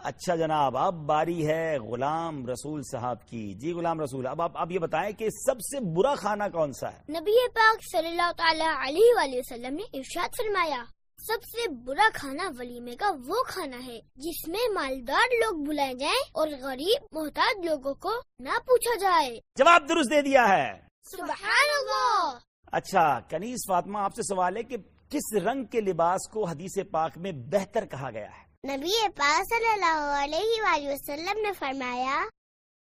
اچھا 0.05 0.35
جناب 0.35 0.77
اب 0.77 0.93
باری 0.93 1.47
ہے 1.47 1.77
غلام 1.77 2.47
رسول 2.47 2.81
صاحب 2.91 3.27
کی۔ 3.27 3.53
جی 3.53 3.73
غلام 3.73 3.99
رسول 3.99 4.27
اب 4.27 4.41
آپ 4.41 4.71
یہ 4.71 4.79
بتائیں 4.79 5.11
کہ 5.11 5.29
سب 5.29 5.61
سے 5.61 5.79
برا 5.79 6.15
کھانا 6.15 6.47
کون 6.49 6.73
سا 6.73 6.91
ہے؟ 6.93 6.97
نبی 7.09 7.47
پاک 7.47 7.77
صلی 7.91 8.07
اللہ 8.07 8.31
تعالی 8.37 8.89
علیہ 8.89 9.15
وآلہ 9.15 9.35
وسلم 9.35 9.75
نے 9.75 9.83
ارشاد 9.93 10.29
فرمایا 10.37 10.83
سب 11.27 11.43
سے 11.43 11.67
برا 11.85 12.09
کھانا 12.13 12.49
ولیمے 12.57 12.95
کا 12.95 13.11
وہ 13.27 13.43
کھانا 13.43 13.77
ہے 13.85 13.99
جس 14.15 14.47
میں 14.47 14.73
مالدار 14.73 15.33
لوگ 15.33 15.63
بلائے 15.63 15.93
جائیں 15.93 16.21
اور 16.31 16.47
غریب 16.61 17.03
محتاج 17.11 17.65
لوگوں 17.65 17.93
کو 17.93 18.11
نہ 18.39 18.57
پوچھا 18.65 18.95
جائے۔ 18.95 19.39
جواب 19.57 19.89
درست 19.89 20.09
دے 20.11 20.21
دیا 20.21 20.47
ہے۔ 20.47 20.73
سبحان 21.03 21.69
اللہ۔ 21.79 22.37
اچھا 22.71 23.19
کنیز 23.19 23.57
فاطمہ 23.67 23.99
آپ 23.99 24.15
سے 24.15 24.21
سوال 24.21 24.57
ہے 24.57 24.63
کہ 24.63 24.77
کس 25.09 25.33
رنگ 25.33 25.63
کے 25.63 25.81
لباس 25.81 26.29
کو 26.29 26.45
حدیث 26.45 26.77
پاک 26.91 27.17
میں 27.17 27.31
بہتر 27.31 27.85
کہا 27.85 28.09
گیا 28.11 28.27
ہے؟ 28.27 28.44
نبی 28.65 29.09
پاک 29.15 29.43
صلی 29.49 29.67
اللہ 29.73 30.23
علیہ 30.23 30.61
وآلہ 30.61 30.89
وسلم 30.89 31.41
نے 31.41 31.53
فرمایا 31.53 32.23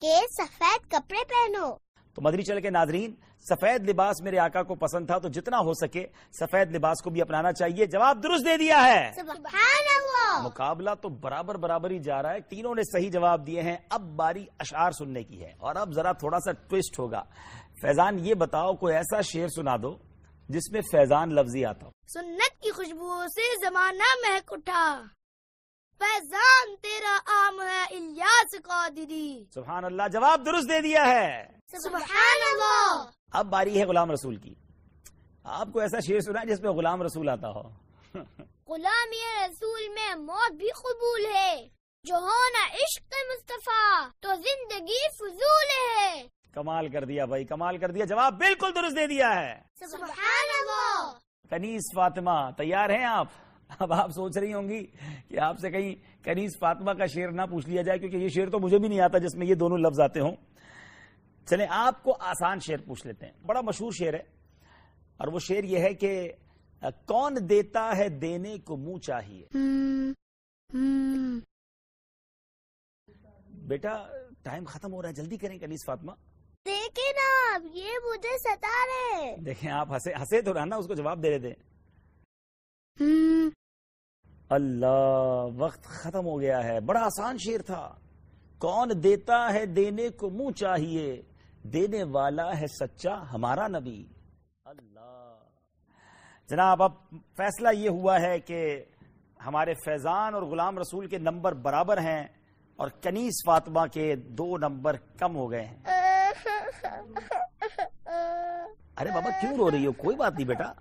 کہ 0.02 0.16
سفید 0.38 0.92
کپڑے 0.92 1.24
پہنو۔ 1.30 1.76
تو 2.14 2.22
مدری 2.22 2.44
چل 2.44 2.62
کے 2.62 2.70
ناظرین 2.70 3.14
سفید 3.50 3.90
لباس 3.90 4.22
میرے 4.22 4.40
آقا 4.40 4.64
کو 4.64 4.76
پسند 4.76 5.08
تھا 5.08 5.18
تو 5.18 5.28
جتنا 5.28 5.58
ہو 5.58 5.74
سکے 5.74 6.08
سفید 6.40 6.76
لباس 6.76 7.02
کو 7.04 7.10
بھی 7.10 7.22
اپنانا 7.22 7.52
چاہیے۔ 7.52 7.86
جواب 7.86 8.24
درست 8.24 8.46
دے 8.46 8.58
دیا 8.58 8.84
ہے۔ 8.84 9.12
سبحان 9.16 9.86
اللہ 9.98 10.42
مقابلہ 10.44 10.90
تو 11.02 11.10
برابر 11.10 11.56
برابر 11.56 11.90
ہی 11.92 12.00
جا 12.00 12.22
رہا 12.22 12.34
ہے۔ 12.34 12.42
تینوں 12.42 12.76
نے 12.76 12.82
صحیح 12.84 13.12
جواب 13.12 13.48
دیے 13.48 13.62
ہیں۔ 13.62 13.78
اب 13.90 14.02
باری 14.02 14.46
اشعار 14.60 14.92
سننے 14.92 15.24
کی 15.24 15.42
ہے۔ 15.42 15.54
اور 15.60 15.76
اب 15.76 15.94
ذرا 15.94 16.12
تھوڑا 16.12 16.40
سا 16.40 16.52
ٹوسٹ 16.52 17.00
ہوگا۔ 17.00 17.24
فیضان 17.82 18.20
یہ 18.20 18.34
بتاؤ 18.34 18.74
کوئی 18.74 18.96
ایسا 18.96 19.22
شعر 19.22 19.48
سنا 19.48 19.76
دو 19.84 19.98
جس 20.50 20.72
میں 20.72 20.82
فیضان 20.82 21.36
لفظی 21.36 21.66
آتا 21.66 21.86
ہو۔ 21.86 21.92
سنت 22.14 22.62
کی 22.62 22.72
خوشبو 22.72 23.24
سے 23.28 23.70
زمانہ 23.70 24.10
مہک 24.28 24.54
اٹھا۔ 24.54 25.04
فیضان 26.00 26.76
تیرا 26.82 27.18
عام 27.28 27.62
ہے 27.62 27.84
الیاس 27.84 28.62
قادری۔ 28.64 29.44
سبحان 29.54 29.86
اللہ 29.86 30.04
جواب 30.12 30.46
درست 30.46 30.70
دے 30.70 30.82
دیا 30.82 31.08
ہے۔ 31.08 31.48
سبحان 31.68 32.40
اللہ 32.52 33.10
اب 33.32 33.46
باری 33.46 33.80
ہے 33.80 33.86
غلام 33.86 34.12
رسول 34.12 34.36
کی۔ 34.36 34.54
آپ 35.44 35.68
کو 35.74 35.80
ایسا 35.80 36.00
شعر 36.00 36.20
سنا 36.20 36.42
ہے 36.42 36.46
جس 36.46 36.62
میں 36.62 36.72
غلام 36.72 37.02
رسول 37.02 37.30
آتا 37.30 37.50
ہو۔ 37.50 37.62
غلامی 38.68 39.46
رسول 39.46 39.90
میں 39.90 40.16
موت 40.16 40.52
بھی 40.52 40.70
قبول 40.70 41.26
ہے۔ 41.36 41.68
جو 42.04 42.16
ہونا 42.16 42.68
عشق 42.74 43.04
مصطفیٰ 43.04 44.10
تو 44.20 44.30
زندگی 44.36 45.08
فضول 45.20 45.68
ہے۔ 45.70 46.28
کمال 46.54 46.90
کر 46.90 47.04
دیا 47.04 47.26
بھائی 47.26 47.46
کمال 47.46 47.78
کر 47.78 47.92
دیا۔ 47.92 48.06
جواب 48.06 48.34
بالکل 48.34 48.76
درست 48.76 48.96
دے 48.96 49.08
دیا 49.08 49.36
ہے۔ 49.36 49.62
سبحان 49.76 50.50
اللہ 50.60 51.12
کنیز 51.50 51.82
فاطمہ 51.96 52.52
تیار 52.58 52.90
ہیں 52.90 53.06
آپ؟ 53.06 53.28
اب 53.70 53.94
آپ 53.94 54.12
سوچ 54.12 54.38
رہی 54.38 54.54
ہوں 54.54 54.70
گی 54.70 54.86
کہ 55.28 55.40
آپ 55.40 55.60
سے 55.60 55.70
کہیں 55.72 56.24
کنیز 56.24 56.52
فاطمہ 56.60 56.92
کا 56.92 57.06
شعر 57.06 57.32
نہ 57.32 57.42
پوچھ 57.42 57.70
لیا 57.70 57.82
جائے 57.82 58.00
کیونکہ 58.00 58.18
یہ 58.18 58.28
شعر 58.28 58.50
تو 58.50 58.60
مجھے 58.60 58.78
بھی 58.78 58.88
نہیں 58.88 59.00
آتا 59.00 59.18
جس 59.18 59.36
میں 59.36 59.48
یہ 59.48 59.56
دونوں 59.56 59.78
لفظ 59.78 60.00
آتے 60.00 60.20
ہوں۔ 60.20 60.36
چلیں 61.46 61.68
آپ 61.70 62.04
کو 62.04 62.16
آسان 62.20 62.60
شعر 62.60 62.78
پوچھ 62.78 63.08
لیتے 63.08 63.26
ہیں۔ 63.26 63.34
بڑا 63.46 63.62
مشہور 63.62 63.92
شعر 63.92 64.14
ہے 64.14 64.24
اور 65.18 65.28
وہ 65.28 65.40
شعر 65.40 65.64
یہ 65.64 65.80
ہے 65.80 65.94
کہ 65.94 66.32
کون 67.06 67.38
دیتا 67.50 67.98
ہے 67.98 68.10
دینے 68.10 68.58
کو 68.58 68.78
منہ 68.78 68.98
چاہیے؟ 68.98 69.46
بیٹا 73.48 73.96
ٹائم 74.44 74.64
ختم 74.66 74.94
ہو 74.94 75.02
رہا 75.02 75.10
ہے 75.10 75.14
جلدی 75.14 75.38
کریں 75.38 75.60
کنیز 75.60 75.86
فاطمہ۔ 75.86 76.12
دیکھیں 76.66 77.12
نا 77.16 77.56
اب 77.56 77.66
یہ 77.74 77.92
مجھے 78.06 78.38
ستا 78.38 78.86
رہے۔ 78.86 79.36
دیکھیں 79.46 79.72
آپ 79.72 79.92
ہنسے 79.92 80.14
ہنسے 80.14 80.42
تو 80.42 80.54
رہنا 80.54 80.76
اس 80.76 80.88
کو 80.88 80.94
جواب 80.94 81.24
دے 81.24 81.40
تھے 81.40 81.54
اللہ، 84.50 85.46
وقت 85.58 85.84
ختم 85.84 86.26
ہو 86.26 86.40
گیا 86.40 86.64
ہے۔ 86.64 86.80
بڑا 86.80 87.00
آسان 87.00 87.38
شیر 87.38 87.62
تھا۔ 87.62 87.96
کون 88.58 88.90
دیتا 89.04 89.54
ہے 89.54 89.66
دینے 89.66 90.10
کو 90.10 90.30
منہ 90.30 90.52
چاہیے؟ 90.52 91.22
دینے 91.64 92.04
والا 92.04 92.60
ہے 92.60 92.68
سچا 92.68 93.34
ہمارا 93.34 93.68
نبی۔ 93.68 94.06
اللہ۔ 94.66 95.34
جناب، 96.50 96.84
اب 96.84 96.92
فیصلہ 97.12 97.70
یہ 97.74 97.90
ہوا 97.90 98.22
ہے 98.22 98.40
کہ 98.40 98.84
ہمارے 99.46 99.74
فیضان 99.74 100.34
اور 100.34 100.44
غلام 100.44 100.80
رسول 100.80 101.08
کے 101.08 101.18
نمبر 101.18 101.54
برابر 101.54 101.98
ہیں 101.98 102.24
اور 102.76 102.88
کنیز 103.02 103.34
فاطمہ 103.46 103.86
کے 103.94 104.16
دو 104.16 104.58
نمبر 104.58 104.96
کم 105.20 105.36
ہو 105.36 105.52
گئے 105.52 105.66
ہیں۔ 105.66 105.84
ارے 108.98 109.10
بابا، 109.10 109.30
کیوں 109.42 109.58
رو 109.58 109.72
رہی 109.72 109.86
ہو؟ 109.86 109.92
کوئی 109.92 110.16
بات 110.16 110.34
نہیں 110.34 110.48
بیٹا۔ 110.48 110.72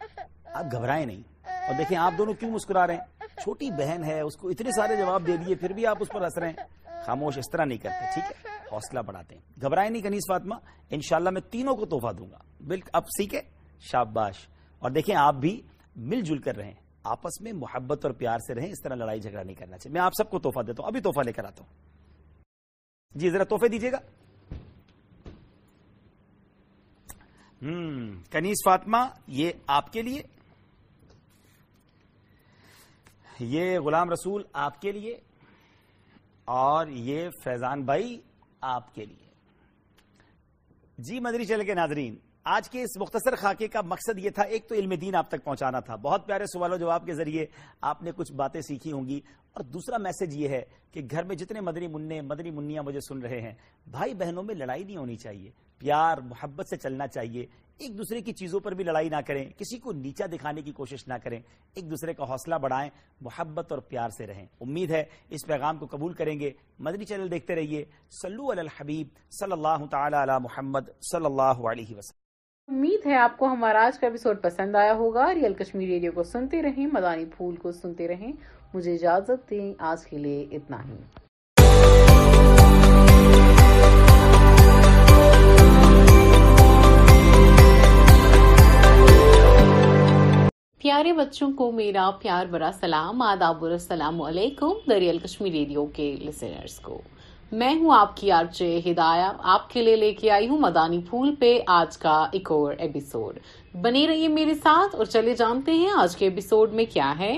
آپ 0.44 0.64
گھبرائیں 0.72 1.06
نہیں۔ 1.06 1.22
اور 1.44 1.74
دیکھیں، 1.78 1.98
آپ 1.98 2.12
دونوں 2.18 2.34
کیوں 2.34 2.50
مسکرا 2.50 2.86
رہے 2.86 2.94
ہیں؟ 2.94 3.17
چھوٹی 3.42 3.70
بہن 3.70 4.04
ہے، 4.04 4.20
اس 4.20 4.36
کو 4.36 4.48
اتنے 4.48 4.70
سارے 4.70 4.96
جواب 4.96 5.26
دے 5.26 5.36
دیے، 5.36 5.54
پھر 5.54 5.72
بھی 5.72 5.86
آپ 5.86 5.96
اس 6.00 6.08
پر 6.08 6.22
ہنس 6.22 6.38
رہے 6.38 6.48
ہیں۔ 6.48 6.56
خاموش 7.06 7.38
اس 7.38 7.44
طرح 7.52 7.64
نہیں 7.64 7.78
کرتے، 7.78 8.14
ٹھیک 8.14 8.46
ہے؟ 8.46 8.56
حوصلہ 8.72 9.00
بڑھاتے 9.00 9.34
ہیں۔ 9.34 9.42
گھبرائیں 9.60 9.90
نہیں 9.90 10.02
کنیز 10.02 10.22
فاطمہ، 10.28 10.54
انشاءاللہ 10.90 11.30
میں 11.30 11.40
تینوں 11.40 11.76
کو 11.76 11.86
تحفہ 11.86 12.12
دوں 12.12 12.30
گا۔ 12.30 12.38
بالکل 12.66 12.90
اب 12.92 13.02
سیکھے 13.02 13.40
شاباش۔ 13.80 14.48
اور 14.78 14.90
دیکھیں، 14.90 15.16
آپ 15.16 15.34
بھی 15.34 15.62
مل 15.96 16.20
جل 16.20 16.38
کر 16.38 16.56
رہیں۔ 16.56 16.74
آپس 17.04 17.40
میں 17.40 17.52
محبت 17.52 18.04
اور 18.04 18.14
پیار 18.14 18.38
سے 18.38 18.54
رہیں، 18.54 18.70
اس 18.70 18.82
طرح 18.82 18.94
لڑائی 18.94 19.20
جھگڑا 19.20 19.42
نہیں 19.42 19.54
کرنا 19.54 19.78
چاہیے۔ 19.78 19.92
میں 19.92 20.00
آپ 20.00 20.12
سب 20.18 20.30
کو 20.30 20.38
تحفہ 20.38 20.60
دیتا 20.60 20.82
ہوں، 20.82 20.88
ابھی 20.88 21.00
تحفہ 21.00 21.20
لے 21.26 21.32
کر 21.32 21.44
آتا 21.44 21.64
ہوں۔ 21.64 21.72
جی 23.14 23.30
ذرا 23.30 23.44
تحفے 23.44 23.68
دیجیے 23.68 23.92
گا۔ 23.92 23.98
ہوں 27.62 28.22
کنیز 28.30 28.56
فاطمہ، 28.64 28.98
یہ 29.26 29.50
آپ 29.66 29.92
کے 29.92 30.02
لیے 30.02 30.22
یہ 33.40 33.78
غلام 33.78 34.10
رسول 34.10 34.42
آپ 34.52 34.82
کے 34.82 34.92
لیے 34.92 35.20
اور 36.44 36.86
یہ 36.86 37.28
فیضان 37.44 37.82
بھائی 37.82 38.20
آپ 38.60 38.94
کے 38.94 39.04
لیے۔ 39.04 39.28
جی 40.98 41.20
مدری 41.20 41.44
چل 41.44 41.64
کے 41.64 41.74
ناظرین، 41.74 42.16
آج 42.44 42.70
کے 42.70 42.82
اس 42.82 42.96
مختصر 42.96 43.36
خاکے 43.36 43.68
کا 43.68 43.80
مقصد 43.80 44.18
یہ 44.18 44.30
تھا، 44.30 44.42
ایک 44.42 44.68
تو 44.68 44.74
علم 44.74 44.94
دین 44.94 45.14
آپ 45.14 45.28
تک 45.28 45.44
پہنچانا 45.44 45.80
تھا۔ 45.80 45.96
بہت 45.96 46.26
پیارے 46.26 46.44
سوال 46.46 46.72
و 46.72 46.76
جواب 46.76 47.06
کے 47.06 47.14
ذریعے 47.14 47.46
آپ 47.80 48.02
نے 48.02 48.10
کچھ 48.16 48.32
باتیں 48.32 48.60
سیکھی 48.60 48.92
ہوں 48.92 49.06
گی۔ 49.06 49.20
اور 49.52 49.64
دوسرا 49.64 49.98
میسج 49.98 50.36
یہ 50.36 50.48
ہے 50.48 50.62
کہ 50.92 51.00
گھر 51.10 51.22
میں 51.22 51.36
جتنے 51.36 51.60
مدری 51.60 51.86
منع 51.86 52.20
مدری 52.20 52.50
منیاں 52.50 52.82
مجھے 52.82 53.00
سن 53.00 53.18
رہے 53.18 53.40
ہیں، 53.40 53.54
بھائی 53.90 54.14
بہنوں 54.14 54.42
میں 54.42 54.54
لڑائی 54.54 54.84
نہیں 54.84 54.96
ہونی 54.96 55.16
چاہیے۔ 55.16 55.50
پیار، 55.78 56.18
محبت 56.18 56.68
سے 56.68 56.76
چلنا 56.76 57.06
چاہیے۔ 57.06 57.46
ایک 57.78 57.98
دوسرے 57.98 58.20
کی 58.20 58.32
چیزوں 58.32 58.60
پر 58.60 58.72
بھی 58.72 58.84
لڑائی 58.84 59.08
نہ 59.08 59.16
کریں، 59.26 59.48
کسی 59.58 59.78
کو 59.78 59.92
نیچا 59.92 60.26
دکھانے 60.26 60.62
کی 60.62 60.72
کوشش 60.72 61.08
نہ 61.08 61.14
کریں، 61.14 61.40
ایک 61.74 61.90
دوسرے 61.90 62.14
کا 62.14 62.24
حوصلہ 62.24 62.54
بڑھائیں، 62.54 62.90
محبت 63.20 63.72
اور 63.72 63.78
پیار 63.78 64.08
سے 64.08 64.26
رہیں۔ 64.26 64.46
امید 64.60 64.90
ہے 64.90 65.04
اس 65.30 65.46
پیغام 65.46 65.78
کو 65.78 65.86
قبول 65.86 66.12
کریں 66.12 66.40
گے۔ 66.40 66.50
مدنی 66.78 67.04
چینل 67.04 67.30
دیکھتے 67.30 67.54
رہیے۔ 67.54 67.84
سلو 68.22 68.52
علی 68.52 68.60
الحبیب 68.60 69.06
صلی 69.30 69.52
اللہ 69.52 69.86
تعالی 69.90 70.22
علی 70.22 70.32
محمد 70.40 70.80
صلی 71.12 71.24
اللہ 71.24 71.42
علیہ 71.42 71.96
وسلم۔ 71.96 72.28
امید 72.74 73.06
ہے 73.06 73.16
آپ 73.16 73.38
کو 73.38 73.46
ہمارا 73.46 73.86
آج 73.86 73.98
کا 73.98 74.06
ایپیسوڈ 74.06 74.42
پسند 74.42 74.76
آیا 74.76 74.92
ہوگا۔ 74.92 75.34
ریئل 75.34 75.54
کشمیر 75.54 75.88
ریڈیو 75.88 76.12
کو 76.12 76.22
سنتے 76.22 76.62
رہیں، 76.62 76.86
مدانی 76.86 77.24
پھول 77.24 77.56
کو 77.56 77.72
سنتے 77.72 78.08
رہیں۔ 78.08 78.32
مجھے 78.74 78.94
اجازت 78.94 79.50
دیں 79.50 79.74
آج 79.78 80.06
کے 80.06 80.18
لیے 80.18 80.46
اتنا 80.50 80.84
ہی۔ 80.84 81.27
پیارے 90.82 91.12
بچوں 91.12 91.50
کو 91.52 91.72
میرا 91.72 92.10
پیار 92.20 92.46
برا 92.46 92.70
سلام، 92.80 93.22
آداب 93.22 93.62
السلام 93.64 94.20
علیکم، 94.22 94.72
دریال 94.90 95.18
کشمیر 95.18 95.52
ریڈیو 95.52 95.86
کے 95.86 96.16
لسنرز 96.20 96.78
کو۔ 96.80 97.00
میں 97.52 97.74
ہوں 97.74 97.90
آپ 97.94 98.16
کی 98.16 98.30
آرچے 98.32 98.80
ہدایہ، 98.86 99.32
آپ 99.42 99.70
کے 99.70 99.82
لیے 99.82 99.96
لے 99.96 100.12
کے 100.14 100.30
آئی 100.30 100.48
ہوں 100.48 100.58
مدانی 100.58 101.00
پھول 101.10 101.34
پہ 101.34 101.58
آج 101.66 101.98
کا 101.98 102.26
ایک 102.32 102.50
اور 102.50 102.74
ایپیسوڈ 102.78 103.38
بنے 103.74 104.06
رہیے 104.06 104.28
میرے 104.28 104.54
ساتھ 104.54 104.94
اور 104.94 105.04
چلے 105.04 105.34
جانتے 105.34 105.72
ہیں 105.72 105.90
آج 105.96 106.16
کے 106.16 106.26
ایپیسوڈ 106.26 106.72
میں 106.72 106.84
کیا 106.92 107.12
ہے۔ 107.18 107.32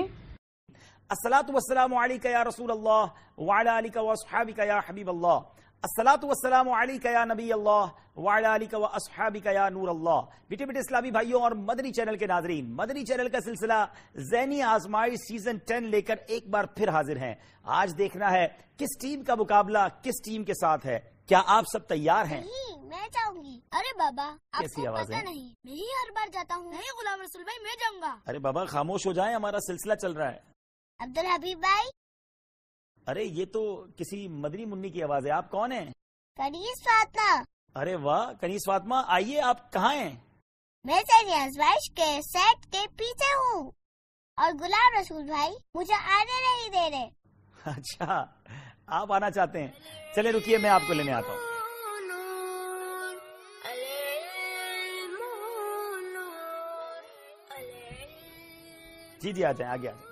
السلاۃ 1.09 1.49
والسلام 1.49 1.97
علیک 1.97 2.25
یا 2.25 2.43
رسول 2.43 2.71
اللہ، 2.71 3.05
وعلی 3.37 3.77
علیک 3.77 3.97
و 3.97 4.13
یا 4.57 4.79
حبیب 4.89 5.09
اللہ۔ 5.09 5.39
السلاۃ 5.83 6.23
والسلام 6.23 6.69
علیک 6.69 7.05
یا 7.05 7.23
نبی 7.25 7.51
اللہ 7.53 7.85
وعلی 8.15 8.45
علیک 8.45 8.73
و 8.73 8.85
اصحابک 8.85 9.45
یا 9.53 9.67
نور 9.69 9.87
اللہ۔ 9.87 10.19
بیٹے 10.49 10.65
بیٹے 10.65 10.79
اسلامی 10.79 11.11
بھائیوں 11.11 11.41
اور 11.41 11.51
مدنی 11.51 11.91
چینل 11.91 12.17
کے 12.17 12.25
ناظرین 12.25 12.65
مدنی 12.75 13.05
چینل 13.05 13.29
کا 13.29 13.39
سلسلہ 13.39 13.79
ذہنی 14.31 14.61
آزمائی 14.61 15.15
سیزن 15.17 15.57
ٹین 15.57 15.87
لے 15.89 16.01
کر 16.01 16.15
ایک 16.27 16.49
بار 16.49 16.65
پھر 16.75 16.89
حاضر 16.89 17.17
ہیں۔ 17.17 17.33
آج 17.63 17.97
دیکھنا 17.97 18.31
ہے 18.31 18.47
کس 18.77 18.97
ٹیم 19.01 19.23
کا 19.23 19.35
مقابلہ 19.35 19.79
کس 20.03 20.21
ٹیم 20.25 20.43
کے 20.43 20.53
ساتھ 20.53 20.85
ہے۔ 20.85 20.99
کیا 21.27 21.41
آپ 21.47 21.63
سب 21.73 21.87
تیار 21.87 22.25
ہیں؟ 22.25 22.41
میں 22.83 23.07
جاؤں 23.07 23.43
گی 23.43 23.59
ارے 23.71 23.97
بابا 23.97 24.27
آپ 24.51 24.61
کیسی 24.61 24.81
کو 24.81 24.95
ہے؟ 24.97 25.23
نہیں 25.23 25.49
میں 25.63 25.73
ہی 25.73 25.87
ہر 25.99 26.11
بار 26.11 26.27
جاتا 26.33 26.55
ہوں۔ 26.55 26.69
نہیں 26.69 26.91
غلام 26.99 27.21
رسول 27.21 27.43
بھائی 27.43 27.63
میں 27.63 27.75
جاؤں 27.79 28.01
گا 28.01 28.15
ارے 28.27 28.39
بابا 28.39 28.65
خاموش 28.65 29.07
ہو 29.07 29.13
جائیں 29.13 29.33
ہمارا 29.35 29.59
سلسلہ 29.67 29.95
چل 29.95 30.11
رہا 30.11 30.31
ہے۔ 30.31 30.39
عبد 30.99 31.17
الحبیب 31.17 31.59
بھائی 31.59 31.89
ارے 33.11 33.23
یہ 33.23 33.45
تو 33.45 33.85
کسی 33.97 34.27
مدنی 34.27 34.65
منی 34.65 34.89
کی 34.89 35.03
آواز 35.03 35.25
ہے۔ 35.25 35.31
آپ 35.31 35.51
کون 35.51 35.71
ہیں؟ 35.71 35.85
کنیز 36.35 36.83
فاطمہ۔ 36.83 37.43
ارے 37.75 37.95
واہ 37.95 38.33
کنیز 38.41 38.59
فاطمہ 38.67 38.95
آئیے 39.07 39.41
آپ 39.41 39.73
کہاں 39.73 39.95
ہیں؟ 39.95 40.15
میں 40.83 40.99
سینی 40.99 41.33
آزمائش 41.33 41.91
کے 41.95 42.19
سیٹ 42.21 42.71
کے 42.71 42.87
پیچھے 42.97 43.33
ہوں۔ 43.35 43.71
اور 44.37 44.51
غلام 44.59 45.01
رسول 45.01 45.23
بھائی 45.23 45.51
مجھے 45.75 45.93
آنے 45.93 46.37
نہیں 46.41 46.69
دے 46.69 46.95
رہے۔ 46.95 47.09
اچھا 47.65 48.25
آپ 48.87 49.13
آنا 49.13 49.31
چاہتے 49.31 49.59
ہیں۔ 49.59 49.67
چلے 50.15 50.31
رکیے 50.31 50.57
میں 50.57 50.69
آپ 50.69 50.81
کو 50.87 50.93
لینے 50.93 51.11
آتا 51.11 51.27
ہوں۔ 51.27 51.39
جی 59.19 59.33
جی 59.33 59.45
آ 59.45 59.51
جائیں 59.51 59.73
آگے 59.73 59.89
آ 59.89 59.91
جائیں۔ 59.91 60.10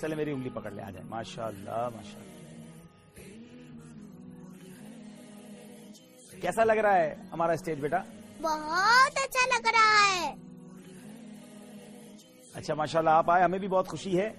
چلے 0.00 0.14
میری 0.14 0.32
انگلی 0.32 0.50
پکڑ 0.50 0.70
لیں 0.70 0.84
آ 0.84 0.90
جائیں 0.90 1.08
ماشاء 1.08 1.46
اللہ 1.46 1.88
ماشاء 1.96 2.20
اللہ 2.20 2.36
کیسا 6.40 6.64
لگ 6.64 6.72
رہا 6.72 6.94
ہے 6.94 7.14
ہمارا 7.32 7.52
اسٹیج 7.52 7.80
بیٹا؟ 7.80 7.98
بہت 8.40 9.18
اچھا 9.24 9.46
لگ 9.46 9.66
رہا 9.66 10.16
ہے۔ 10.16 10.34
اچھا 12.54 12.74
ماشاء 12.74 12.98
اللہ 12.98 13.10
آپ 13.10 13.30
آئے 13.30 13.44
ہمیں 13.44 13.58
بھی 13.58 13.68
بہت 13.68 13.88
خوشی 13.88 14.20
ہے۔ 14.20 14.30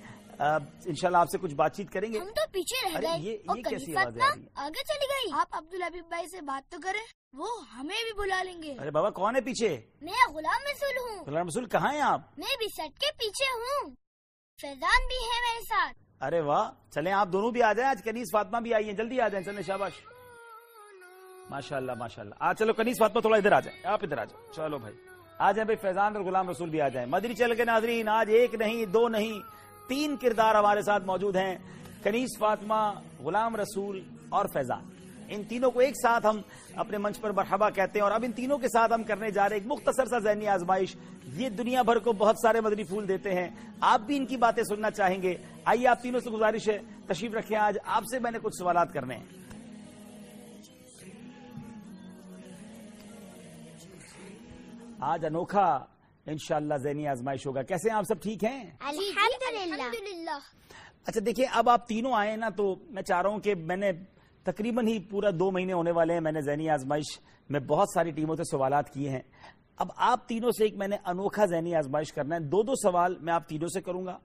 انشاءاللہ 0.86 1.18
آپ 1.18 1.28
سے 1.32 1.38
کچھ 1.38 1.54
بات 1.56 1.76
چیت 1.76 1.92
کریں 1.92 2.14
گے۔ 2.14 2.20
ہم 2.20 2.26
تو 2.26 2.42
پیچھے 2.52 2.90
رہ 2.90 3.02
گئے۔ 3.02 3.20
یہ- 3.20 3.62
کیسی 3.70 3.96
ہیں؟ 3.98 4.06
آگے 4.56 4.84
چلی 4.84 5.06
گئی۔ 5.10 5.32
آپ 5.34 5.48
عبد 5.52 5.74
الحبیب 5.74 6.06
بھائی 6.10 6.26
سے 6.28 6.42
بات 6.42 6.72
تو 6.72 6.78
کریں 6.84 7.02
وہ 7.34 7.48
ہمیں 7.74 8.04
بھی 8.04 8.14
بلا 8.18 8.44
لیں 8.44 8.64
گے۔ 8.64 8.76
ارے 8.80 8.92
بابا 8.92 9.10
کون 9.10 9.36
ہے 9.36 9.42
پیچھے؟ 9.42 9.82
میں 10.02 10.34
غلام 10.34 10.62
رسول 10.72 11.10
ہوں۔ 11.10 11.26
غلام 11.26 11.48
رسول 11.48 11.66
کہاں 11.66 11.94
ہیں 11.94 12.02
آپ؟ 12.02 12.22
میں 12.38 12.56
بھی 12.58 12.68
سٹ 12.68 13.00
کے 13.00 13.08
پیچھے 13.18 13.46
ہوں۔ 13.54 14.07
فیضان 14.62 15.08
بھی 15.08 15.16
ہے 15.16 15.42
میرے 15.42 15.64
ساتھ۔ 15.64 16.24
ارے 16.24 16.40
واہ، 16.40 16.92
چلیں 16.92 17.12
آپ 17.12 17.28
دونوں 17.28 17.52
بھی 17.52 17.64
آ 17.64 17.74
جائیں، 17.74 17.90
آج 17.90 18.04
کنیز 18.04 18.26
فاطمہ 18.32 18.58
بھی 18.58 18.74
آئی 18.74 18.86
ہیں۔ 18.86 18.94
جلدی 18.94 19.22
آ 19.22 19.28
جائیں، 19.28 19.46
چلیں 19.46 19.64
شاباش۔ 19.64 19.92
ماشاء 21.50 21.78
اللہ 21.78 21.92
ماشاء 21.98 22.24
اللہ 22.24 22.36
آج 22.40 22.60
چلو 22.60 22.74
کنیز 22.74 22.96
فاطمہ 23.00 23.22
تھوڑا 23.22 23.38
ادھر 23.38 23.52
آ 23.52 23.60
جائیں۔ 23.60 23.88
آپ 23.88 24.00
ادھر 24.04 24.18
آ 24.18 24.24
جاؤ 24.24 24.52
چلو 24.52 24.78
بھائی۔ 24.78 24.96
آ 25.38 25.52
جائیں 25.52 25.66
بھائی، 25.66 25.76
فیضان 25.76 26.16
اور 26.16 26.26
غلام 26.26 26.50
رسول 26.50 26.70
بھی 26.70 26.82
آ 26.82 26.88
جائیں۔ 26.88 27.08
مدری 27.08 27.34
چل 27.34 27.56
کے 27.56 27.66
ناظرین، 27.66 28.08
آج 28.08 28.30
ایک 28.30 28.56
نہیں، 28.56 28.86
دو 28.86 29.08
نہیں، 29.08 29.40
تین 29.88 30.18
کردار 30.18 30.56
ہمارے 30.56 30.82
ساتھ 30.82 31.04
موجود 31.04 31.36
ہیں۔ 31.36 31.58
کنیز 32.04 32.30
فاطمہ، 32.40 32.94
غلام 33.20 33.56
رسول 33.56 34.04
اور 34.30 34.46
فیضان۔ 34.54 34.97
ان 35.30 35.44
تینوں 35.44 35.72
کو 35.72 35.80
ایک 35.80 35.94
ساتھ 36.02 36.26
ہم 36.26 36.42
اپنے 36.76 36.98
منچ 36.98 37.22
پر 37.22 37.32
مرحبا 37.32 37.70
کہتے 37.70 38.00
ہیں 38.00 38.04
اور 38.04 38.12
اب 38.12 38.24
ان 38.24 38.32
تینوں 38.32 38.58
کے 38.58 38.68
ساتھ 38.68 38.94
ہم 38.94 39.04
کرنے 39.04 39.32
جا 39.32 39.50
رہے 39.50 39.56
ہیں 39.56 39.64
ایک 39.64 39.72
مختصر 39.72 40.06
سا 40.06 40.20
ذہنی 40.20 40.48
آزمائش۔ 40.48 40.96
یہ 41.34 41.50
دنیا 41.50 41.82
بھر 41.82 42.00
کو 42.00 42.14
بہت 42.14 42.36
سارے 42.42 42.62
مدنی 42.62 42.84
پھول 42.84 43.08
دیتے 43.08 43.34
ہیں۔ 43.34 43.50
آپ 43.82 44.00
بھی 44.00 44.18
ان 44.18 44.26
کی 44.26 44.38
باتیں 44.38 44.64
سننا 44.64 44.92
چاہیں 44.92 45.22
گے۔ 45.22 45.38
آئیے 45.66 45.88
آپ 45.88 46.02
تینوں 46.02 46.20
سے 46.20 46.30
گزارش 46.30 46.70
ہے 46.70 46.78
تشریف 47.08 47.34
رکھیں۔ 47.34 47.58
آج 47.58 47.78
آپ 47.86 48.04
سے 48.12 48.20
میں 48.20 48.32
نے 48.32 48.40
کچھ 48.42 48.56
سوالات 48.60 48.94
کرنے 48.94 49.16
ہیں۔ 49.16 49.26
آج 55.00 55.26
انوکھا 55.26 55.86
انشاءاللہ 56.26 56.74
ذہنی 56.78 57.08
آزمائش 57.08 57.48
ہوگا۔ 57.48 57.62
کیسے 57.62 57.90
ہیں؟ 57.90 57.98
آپ 57.98 58.04
سب 58.04 58.22
ٹھیک 58.22 58.44
ہیں؟ 58.44 58.64
الحمدللہ۔ 58.80 60.40
اچھا 61.06 61.22
دیکھیں 61.26 61.46
اب 61.52 61.70
آپ 61.70 61.88
تینوں 61.88 62.14
آئے 62.14 62.36
نا 62.36 62.50
تو 62.50 62.76
میں 62.90 63.02
چاہ 63.02 63.22
رہا 63.22 63.30
ہوں 63.30 63.40
کہ 63.40 63.56
میں 63.56 63.76
نے 63.76 63.92
تقریباً 64.52 64.88
ہی 64.88 65.00
پورا 65.00 65.30
دو 65.40 65.52
مہینے 65.52 65.74
ہونے 65.74 65.92
والے 65.92 66.14
ہیں 66.14 66.22
میں 66.22 66.32
نے 66.32 66.42
ذہنی 66.42 66.70
آزمائش 66.70 67.20
میں 67.50 67.60
بہت 67.60 67.88
ساری 67.94 68.12
ٹیموں 68.12 68.36
سے 68.36 68.44
سوالات 68.44 68.94
کیے 68.94 69.10
ہیں۔ 69.10 69.22
اب 69.78 69.88
آپ 69.96 70.28
تینوں 70.28 70.52
سے 70.52 70.64
ایک 70.64 70.76
میں 70.76 70.88
نے 70.88 70.98
انوکھا 71.06 71.46
ذہنی 71.46 71.76
آزمائش 71.76 72.14
کرنا 72.14 72.36
ہے۔ 72.36 72.40
دو 72.40 72.64
دو 72.64 72.76
سوال 72.76 73.16
میں 73.20 73.34
آپ 73.34 73.48
تینوں 73.48 73.68
سے 73.68 73.82
کروں 73.82 74.06
گا 74.06 74.18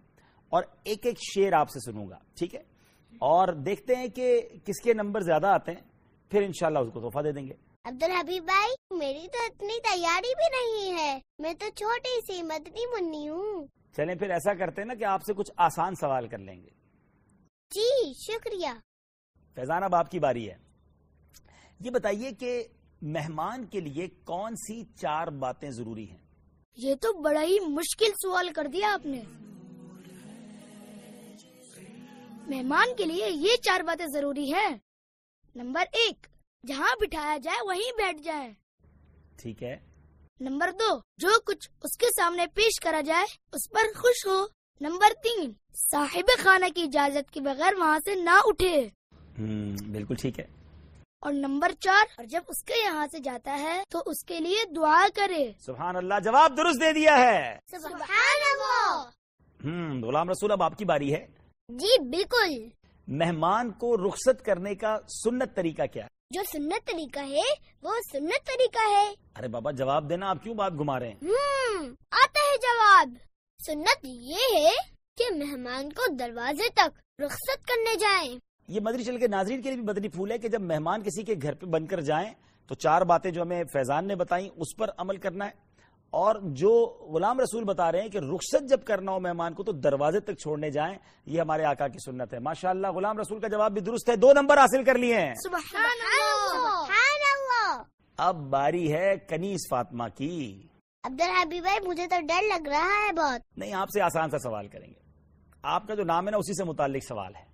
اور 0.49 0.63
ایک 0.85 1.07
ایک 1.07 1.19
شیر 1.35 1.53
آپ 1.53 1.71
سے 1.71 1.91
سنوں 1.91 2.09
گا 2.09 2.19
ٹھیک 2.35 2.55
ہے؟ 2.55 2.63
اور 3.13 3.49
دیکھتے 3.49 3.95
ہیں 3.95 4.09
کہ 4.09 4.41
کس 4.65 4.81
کے 4.81 4.95
نمبر 4.95 5.21
زیادہ 5.21 5.47
آتے 5.47 5.73
ہیں 5.73 5.81
پھر 6.31 6.43
انشاءاللہ 6.43 6.79
اس 6.79 6.93
کو 6.93 7.01
تحفہ 7.01 7.23
دے 7.23 7.33
دیں 7.33 7.47
گے۔ 7.47 7.55
عبد 7.85 8.03
الحبیب 8.03 8.45
بھائی 8.45 8.99
میری 8.99 9.29
تو 9.29 9.39
اتنی 9.47 9.81
تیاری 9.81 10.33
بھی 10.35 10.49
نہیں 10.49 10.99
ہے۔ 10.99 11.19
میں 11.39 11.55
تو 11.55 11.67
چھوٹی 11.77 12.21
سی 12.27 12.43
مدنی 12.43 12.87
منی 12.87 13.29
ہوں۔ 13.29 13.67
چلیں 13.97 14.15
پھر 14.15 14.31
ایسا 14.31 14.55
کرتے 14.55 14.81
ہیں 14.83 14.87
نا 14.87 14.95
کہ 14.95 15.05
آپ 15.05 15.21
سے 15.23 15.35
کچھ 15.35 15.53
آسان 15.57 15.95
سوال 15.95 16.29
کر 16.29 16.39
لیں 16.39 16.63
گے۔ 16.63 16.69
جی 17.71 18.13
شکریہ۔ 18.27 18.92
فیضان 19.55 19.83
اب 19.83 19.95
آپ 19.95 20.11
کی 20.11 20.19
باری 20.19 20.51
ہے۔ 20.51 20.55
یہ 21.81 21.91
بتائیے 21.91 22.33
کہ 22.33 22.65
مہمان 23.03 23.67
کے 23.67 23.81
لیے 23.81 24.09
کون 24.09 24.57
سی 24.57 24.85
چار 24.85 25.27
باتیں 25.27 25.71
ضروری 25.71 26.11
ہیں؟ 26.11 26.19
یہ 26.77 26.95
تو 26.95 27.13
بڑا 27.13 27.43
ہی 27.43 27.59
مشکل 27.61 28.11
سوال 28.23 28.53
کر 28.53 28.67
دیا 28.67 28.93
آپ 28.93 29.07
نے۔ 29.07 29.23
مہمان 32.47 32.89
کے 32.97 33.05
لیے 33.05 33.31
یہ 33.31 33.57
چار 33.63 33.81
باتیں 33.81 34.07
ضروری 34.07 34.53
ہیں۔ 34.55 34.77
نمبر 35.57 35.81
ایک 35.81 36.27
جہاں 36.67 36.97
بٹھایا 37.01 37.37
جائے 37.37 37.67
وہیں 37.67 37.93
بیٹھ 37.97 38.23
جائے۔ 38.23 38.53
ٹھیک 39.37 39.63
ہے۔ 39.63 39.77
نمبر 40.41 40.71
دو 40.71 40.99
جو 41.17 41.29
کچھ 41.47 41.71
اس 41.83 41.97
کے 41.97 42.07
سامنے 42.07 42.47
پیش 42.47 42.81
کرا 42.81 43.01
جائے 43.01 43.25
اس 43.53 43.71
پر 43.71 43.99
خوش 43.99 44.27
ہو۔ 44.27 44.47
نمبر 44.81 45.13
تین 45.23 45.53
صاحب 45.75 46.43
خانہ 46.43 46.67
کی 46.75 46.83
اجازت 46.83 47.31
کے 47.31 47.41
بغیر 47.41 47.75
وہاں 47.79 47.99
سے 47.99 48.15
نہ 48.15 48.41
اٹھے۔ 48.45 48.89
بالکل 49.93 50.15
ٹھیک 50.15 50.41
ہے۔ 50.41 50.45
اور 51.21 51.33
نمبر 51.33 51.73
چار 51.81 52.05
اور 52.19 52.25
جب 52.25 52.43
اس 52.49 52.63
کے 52.65 52.75
یہاں 52.85 53.07
سے 53.07 53.19
جاتا 53.19 53.59
ہے 53.59 53.83
تو 53.89 53.99
اس 54.07 54.25
کے 54.25 54.41
لیے 54.41 54.65
دعا 54.77 55.07
کرے۔ 55.15 55.53
سبحان 55.67 55.97
اللہ 55.97 56.15
جواب 56.25 56.57
درست 56.57 56.81
دے 56.81 56.93
دیا 56.93 57.19
ہے۔ 57.19 57.59
سبحان 57.71 58.41
اللہ 58.53 59.09
ہم 59.65 60.05
غلام 60.05 60.31
رسول 60.31 60.51
اب 60.51 60.63
آپ 60.63 60.79
کی 60.79 60.85
باری 60.85 61.15
ہے۔ 61.15 61.27
جی 61.69 61.99
بالکل۔ 62.09 62.69
مہمان 63.09 63.71
کو 63.71 64.09
رخصت 64.09 64.45
کرنے 64.45 64.75
کا 64.75 64.97
سنت 65.25 65.57
طریقہ 65.57 65.83
کیا؟ 65.93 66.05
ہے 66.05 66.09
جو 66.31 66.41
سنت 66.53 66.87
طریقہ 66.87 67.19
ہے 67.19 67.55
وہ 67.83 67.95
سنت 68.13 68.47
طریقہ 68.47 68.91
ہے۔ 68.91 69.15
ارے 69.37 69.49
بابا 69.49 69.71
جواب 69.71 70.11
دینا 70.11 70.31
آپ 70.31 70.43
کیوں 70.43 70.55
بات 70.55 70.73
گھما 70.73 70.99
رہے 71.01 71.09
ہیں؟ 71.09 71.17
ہم 71.23 71.95
آتا 72.11 72.41
ہے 72.41 72.57
جواب۔ 72.57 73.09
سنت 73.67 74.05
یہ 74.05 74.69
ہے 74.69 74.93
کہ 75.19 75.35
مہمان 75.35 75.93
کو 75.93 76.15
دروازے 76.15 76.69
تک 76.69 77.21
رخصت 77.23 77.67
کرنے 77.67 77.95
جائیں۔ 77.97 78.39
یہ 78.69 78.81
مدری 78.81 79.05
چل 79.05 79.19
کے 79.19 79.27
ناظرین 79.29 79.63
کے 79.63 79.69
لیے 79.69 79.79
بھی 79.79 79.87
مدنی 79.87 80.09
پھول 80.09 80.31
ہے 80.31 80.39
کہ 80.39 80.49
جب 80.49 80.61
مہمان 80.61 81.03
کسی 81.03 81.23
کے 81.23 81.35
گھر 81.43 81.55
پہ 81.55 81.67
بن 81.67 81.87
کر 81.87 82.01
جائیں 82.01 82.33
تو 82.67 82.75
چار 82.75 83.03
باتیں 83.03 83.31
جو 83.31 83.43
ہمیں 83.43 83.65
فیضان 83.65 84.09
نے 84.09 84.17
بتائیں 84.17 84.49
اس 84.57 84.77
پر 84.77 84.91
عمل 84.97 85.17
کرنا 85.17 85.45
ہے۔ 85.47 85.51
اور 86.11 86.37
جو 86.43 86.99
غلام 87.15 87.41
رسول 87.41 87.65
بتا 87.65 87.93
رہے 87.93 88.03
ہیں 88.03 88.09
کہ 88.09 88.19
رخصت 88.19 88.69
جب 88.69 88.85
کرنا 88.85 89.13
ہو 89.13 89.21
مہمان 89.21 89.55
کو 89.55 89.63
تو 89.63 89.73
دروازے 89.73 90.21
تک 90.21 90.35
چھوڑنے 90.35 90.71
جائیں 90.71 90.99
یہ 91.27 91.41
ہمارے 91.41 91.65
آقا 91.65 91.89
کی 91.89 91.99
سنت 91.99 92.35
ہے۔ 92.35 92.39
ماشاءاللہ 92.39 92.87
غلام 92.87 93.19
رسول 93.19 93.41
کا 93.41 93.49
جواب 93.49 93.73
بھی 93.73 93.81
درست 93.81 94.11
ہے۔ 94.11 94.17
دو 94.17 94.33
نمبر 94.33 94.59
حاصل 94.59 94.85
کر 94.85 94.99
لیے 94.99 95.21
ہیں۔ 95.21 95.35
سبحان 95.35 95.85
سبحان 96.51 97.23
اللہ! 97.33 97.83
اب 98.17 98.37
باری 98.37 98.93
ہے 98.93 99.17
کنیز 99.29 99.61
فاطمہ 99.71 100.05
کی۔ 100.15 100.63
عبد 101.05 101.21
الحبیب 101.21 101.63
بھائی 101.63 101.89
مجھے 101.89 102.07
تو 102.07 102.17
ڈر 102.21 102.43
لگ 102.43 102.69
رہا 102.69 103.07
ہے 103.07 103.13
بہت۔ 103.13 103.59
نہیں 103.59 103.75
آپ 103.75 103.89
سے 103.89 104.01
آسان 104.01 104.31
سا 104.31 104.39
سوال 104.39 104.69
کریں 104.69 104.89
گے۔ 104.89 105.01
آپ 105.63 105.87
کا 105.87 105.95
جو 105.95 106.05
نام 106.05 106.27
ہے 106.27 106.31
نا 106.31 106.37
اسی 106.37 106.55
سے 106.55 106.65
متعلق 106.65 107.05
سوال 107.09 107.35
ہے۔ 107.35 107.52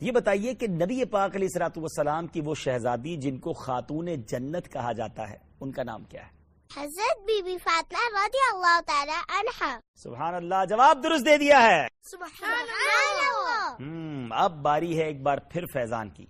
یہ 0.00 0.12
بتائیے 0.12 0.54
کہ 0.54 0.66
نبی 0.68 1.04
پاک 1.04 1.36
علیہ 1.36 1.48
سلاۃ 1.48 1.76
والسلام 1.76 2.26
کی 2.26 2.40
وہ 2.44 2.54
شہزادی 2.54 3.16
جن 3.16 3.38
کو 3.38 3.52
خاتون 3.52 4.08
جنت 4.28 4.72
کہا 4.72 4.92
جاتا 4.92 5.30
ہے 5.30 5.36
ان 5.60 5.72
کا 5.72 5.82
نام 5.82 6.04
کیا 6.04 6.22
ہے؟ 6.26 6.40
حضرت 6.76 7.20
بی 7.20 7.42
بی 7.42 7.58
فاطمہ 7.58 8.08
رضی 8.12 8.38
اللہ 8.52 8.80
تعالی 8.86 9.12
عنہا۔ 9.28 9.78
سبحان 9.94 10.34
اللہ 10.34 10.64
جواب 10.68 11.02
درست 11.02 11.26
دے 11.26 11.36
دیا 11.36 11.62
ہے۔ 11.62 11.86
سبحان 12.02 12.52
اللہ۔ 12.52 14.42
اب 14.42 14.62
باری 14.62 14.98
ہے 14.98 15.04
ایک 15.04 15.22
بار 15.22 15.38
پھر 15.38 15.64
فیضان 15.72 16.10
کی۔ 16.10 16.26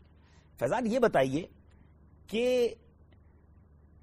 فیضان 0.59 0.87
یہ 0.87 0.99
بتائیے 0.99 1.43
کہ 2.27 2.69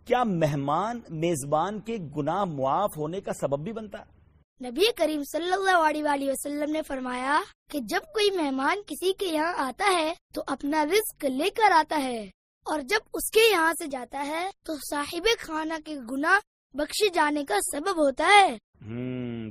کیا 0.06 0.24
مہمان 0.24 1.00
میزبان 1.10 1.80
کے 1.80 1.98
گناہ 2.18 2.46
معاف 2.46 2.98
ہونے 2.98 3.22
کا 3.22 3.34
سبب 3.34 3.64
بھی 3.64 3.74
بنتا؟ 3.74 4.00
ہے 4.00 4.17
نبی 4.62 4.92
کریم 4.96 5.24
صلی 5.24 5.54
اللہ 5.54 5.78
علیہ 5.78 6.04
وآلہ 6.04 6.32
وسلم 6.32 6.72
نے 6.72 6.82
فرمایا 6.82 7.42
کہ 7.72 7.80
جب 7.80 8.00
کوئی 8.14 8.32
مہمان 8.32 8.78
کسی 8.88 9.14
کے 9.14 9.26
یہاں 9.26 9.54
آتا 9.58 9.92
ہے 9.94 10.14
تو 10.34 10.44
اپنا 10.48 10.86
رزق 10.86 11.26
لے 11.26 11.50
کر 11.50 11.72
آتا 11.72 12.04
ہے 12.04 12.24
اور 12.66 12.80
جب 12.80 13.00
اس 13.14 13.32
کے 13.32 13.40
یہاں 13.52 13.74
سے 13.74 13.88
جاتا 13.88 14.26
ہے 14.28 14.50
تو 14.66 14.74
صاحب 14.90 15.28
خانہ 15.40 15.74
کے 15.86 15.96
گناہ 16.12 16.40
بخشے 16.74 17.10
جانے 17.10 17.46
کا 17.46 17.56
سبب 17.62 17.98
ہوتا 17.98 18.28
ہے۔ 18.28 18.58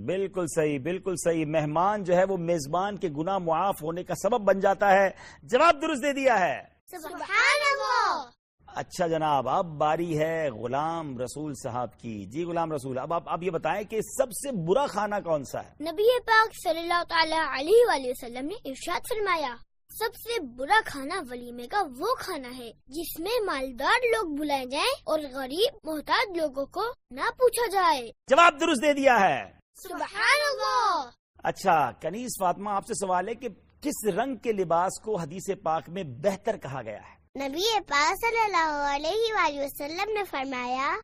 بالکل 0.04 0.44
صحیح 0.54 0.78
بالکل 0.78 1.14
صحیح۔ 1.24 1.44
مہمان 1.46 2.04
جو 2.04 2.16
ہے 2.16 2.24
وہ 2.24 2.36
میزبان 2.36 2.96
کے 2.96 3.08
گناہ 3.08 3.38
معاف 3.38 3.82
ہونے 3.82 4.04
کا 4.04 4.14
سبب 4.14 4.40
بن 4.40 4.60
جاتا 4.60 4.92
ہے۔ 4.92 5.10
جواب 5.42 5.82
درست 5.82 6.02
دے 6.02 6.12
دیا 6.12 6.40
ہے۔ 6.40 6.62
سبحان 6.90 7.60
اللہ! 7.72 8.35
اچھا 8.76 9.06
جناب 9.06 9.48
اب 9.48 9.66
باری 9.66 10.18
ہے 10.18 10.50
غلام 10.50 11.18
رسول 11.18 11.52
صاحب 11.54 11.98
کی۔ 11.98 12.26
جی 12.26 12.44
غلام 12.44 12.72
رسول 12.72 12.98
اب 12.98 13.14
آپ 13.14 13.42
یہ 13.42 13.50
بتائیں 13.50 13.84
کہ 13.84 14.00
سب 14.00 14.32
سے 14.32 14.52
برا 14.52 14.86
کھانا 14.86 15.20
کون 15.20 15.44
سا 15.44 15.64
ہے؟ 15.64 15.70
نبی 15.80 16.20
پاک 16.26 16.50
صلی 16.62 16.80
اللہ 16.80 17.02
تعالی 17.08 17.60
علیہ 17.60 17.86
وآلہ 17.86 18.06
وسلم 18.08 18.46
نے 18.46 18.54
ارشاد 18.64 19.00
فرمایا 19.08 19.56
سب 19.90 20.14
سے 20.14 20.40
برا 20.40 20.80
کھانا 20.84 21.22
ولیمے 21.30 21.66
کا 21.66 21.82
وہ 21.98 22.14
کھانا 22.14 22.48
ہے 22.58 22.70
جس 22.86 23.20
میں 23.20 23.44
مالدار 23.44 24.06
لوگ 24.06 24.34
بلائے 24.36 24.64
جائیں 24.66 24.92
اور 25.04 25.18
غریب 25.32 25.78
محتاج 25.84 26.36
لوگوں 26.36 26.66
کو 26.66 26.84
نہ 27.10 27.30
پوچھا 27.36 27.70
جائے۔ 27.70 28.10
جواب 28.30 28.60
درست 28.60 28.82
دے 28.82 28.92
دیا 28.92 29.20
ہے۔ 29.20 29.52
سبحان 29.74 30.40
اللہ۔ 30.52 31.10
اچھا 31.42 31.90
کنیز 32.00 32.28
فاطمہ 32.40 32.70
آپ 32.70 32.86
سے 32.86 32.94
سوال 32.94 33.28
ہے 33.28 33.34
کہ 33.34 33.48
کس 33.80 34.04
رنگ 34.06 34.36
کے 34.36 34.52
لباس 34.52 35.00
کو 35.00 35.16
حدیث 35.16 35.50
پاک 35.62 35.88
میں 35.88 36.02
بہتر 36.02 36.56
کہا 36.56 36.82
گیا 36.82 36.98
ہے؟ 36.98 37.25
نبی 37.36 37.80
پاک 37.86 38.14
صلی 38.20 38.44
اللہ 38.44 38.94
علیہ 38.94 39.34
وآلہ 39.34 39.64
وسلم 39.64 40.12
نے 40.12 40.24
فرمایا 40.24 40.94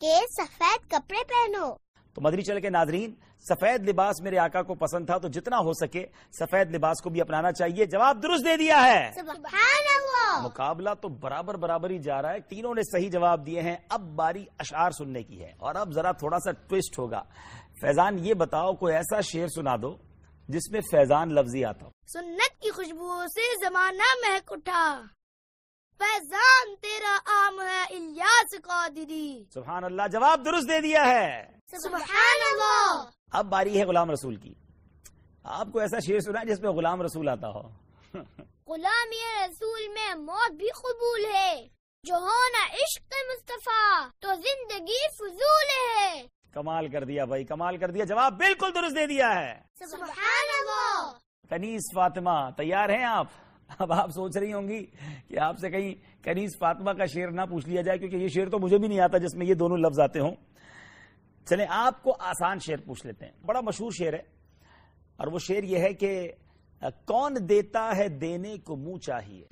کہ 0.00 0.14
سفید 0.30 0.90
کپڑے 0.90 1.24
پہنو۔ 1.28 1.74
تو 2.14 2.20
مدری 2.20 2.42
چل 2.42 2.60
کے 2.60 2.70
ناظرین 2.70 3.14
سفید 3.48 3.88
لباس 3.88 4.20
میرے 4.20 4.38
آقا 4.38 4.62
کو 4.62 4.74
پسند 4.74 5.06
تھا 5.06 5.18
تو 5.18 5.28
جتنا 5.28 5.58
ہو 5.58 5.72
سکے 5.72 6.06
سفید 6.40 6.74
لباس 6.74 7.02
کو 7.02 7.10
بھی 7.10 7.20
اپنانا 7.20 7.52
چاہیے۔ 7.52 7.84
جواب 7.84 8.22
درست 8.22 8.44
دے 8.44 8.56
دیا 8.56 8.82
ہے۔ 8.84 9.10
سبحان 9.14 9.84
اللہ 9.88 10.40
مقابلہ 10.44 10.90
تو 11.00 11.08
برابر 11.08 11.54
برابر 11.54 11.90
ہی 11.90 11.98
جا 11.98 12.22
رہا 12.22 12.32
ہے۔ 12.32 12.40
تینوں 12.40 12.74
نے 12.74 12.82
صحیح 12.82 13.10
جواب 13.10 13.46
دیے 13.46 13.60
ہیں۔ 13.60 13.76
اب 13.88 14.00
باری 14.00 14.44
اشعار 14.58 14.90
سننے 14.90 15.22
کی 15.22 15.40
ہے۔ 15.40 15.52
اور 15.58 15.74
اب 15.74 15.92
ذرا 15.92 16.12
تھوڑا 16.12 16.38
سا 16.38 16.52
ٹوسٹ 16.52 16.98
ہوگا۔ 16.98 17.22
فیضان 25.98 26.76
تیرا 26.80 27.18
عام 27.26 27.60
ہے 27.60 27.82
الیاس 27.82 28.62
قادری۔ 28.62 29.44
سبحان 29.54 29.84
اللہ 29.84 30.02
جواب 30.12 30.44
درست 30.44 30.68
دے 30.68 30.80
دیا 30.80 31.06
ہے۔ 31.06 31.46
سبحان 31.66 32.38
اللہ۔ 32.52 33.04
اب 33.30 33.46
باری 33.46 33.80
ہے 33.80 33.84
غلام 33.84 34.10
رسول 34.10 34.36
کی۔ 34.36 34.54
آپ 35.44 35.66
کو 35.72 35.78
ایسا 35.78 35.98
شیر 35.98 36.20
سنا 36.20 36.44
جس 36.44 36.60
میں 36.60 36.70
غلام 36.70 37.02
رسول 37.02 37.28
آتا 37.28 37.48
ہو۔ 37.48 37.60
غلام 38.66 39.10
رسول 39.50 39.88
میں 39.88 40.14
موت 40.14 40.52
بھی 40.52 40.68
قبول 40.70 41.24
ہے۔ 41.24 41.68
جو 42.02 42.14
ہونا 42.14 42.66
عشق 42.66 43.02
مصطفیٰ 43.02 44.08
تو 44.20 44.28
زندگی 44.28 45.08
فضول 45.18 45.96
ہے۔ 45.96 46.26
کمال 46.52 46.88
کر 46.88 47.04
دیا 47.04 47.24
بھائی 47.24 47.44
کمال 47.44 47.76
کر 47.76 47.90
دیا۔ 47.90 48.04
جواب 48.04 48.38
بالکل 48.38 48.74
درست 48.74 48.96
دے 48.96 49.06
دیا 49.06 49.34
ہے۔ 49.34 49.60
سبحان 49.74 50.48
اللہ۔ 50.60 51.12
تنیس 51.48 51.82
فاطمہ 51.94 52.50
تیار 52.56 52.88
ہیں 52.88 53.04
آپ؟ 53.04 53.26
اب 53.68 53.92
آپ 53.92 54.10
سوچ 54.10 54.36
رہی 54.36 54.52
ہوں 54.52 54.68
گی 54.68 54.86
کہ 55.28 55.38
آپ 55.38 55.58
سے 55.58 55.70
کہیں 55.70 56.22
کنیز 56.24 56.50
فاطمہ 56.58 56.92
کا 56.92 57.04
شعر 57.04 57.30
نہ 57.30 57.40
پوچھ 57.50 57.68
لیا 57.68 57.82
جائے 57.82 57.98
کیونکہ 57.98 58.16
یہ 58.16 58.28
شعر 58.28 58.46
تو 58.46 58.58
مجھے 58.58 58.78
بھی 58.78 58.88
نہیں 58.88 59.00
آتا 59.00 59.18
جس 59.18 59.34
میں 59.34 59.46
یہ 59.46 59.54
دونوں 59.54 59.76
لفظ 59.76 60.00
آتے 60.00 60.20
ہوں۔ 60.20 60.34
چلیں 61.46 61.66
آپ 61.68 62.02
کو 62.02 62.16
آسان 62.20 62.58
شعر 62.58 62.76
پوچھ 62.86 63.06
لیتے 63.06 63.26
ہیں۔ 63.26 63.32
بڑا 63.46 63.60
مشہور 63.60 63.90
شعر 63.90 64.12
ہے 64.12 64.22
اور 65.16 65.26
وہ 65.26 65.38
شعر 65.38 65.62
یہ 65.62 65.78
ہے 65.78 65.94
کہ 65.94 66.32
کون 67.04 67.36
دیتا 67.48 67.96
ہے 67.96 68.08
دینے 68.08 68.58
کو 68.58 68.76
منہ 68.76 68.98
چاہیے؟ 68.98 69.46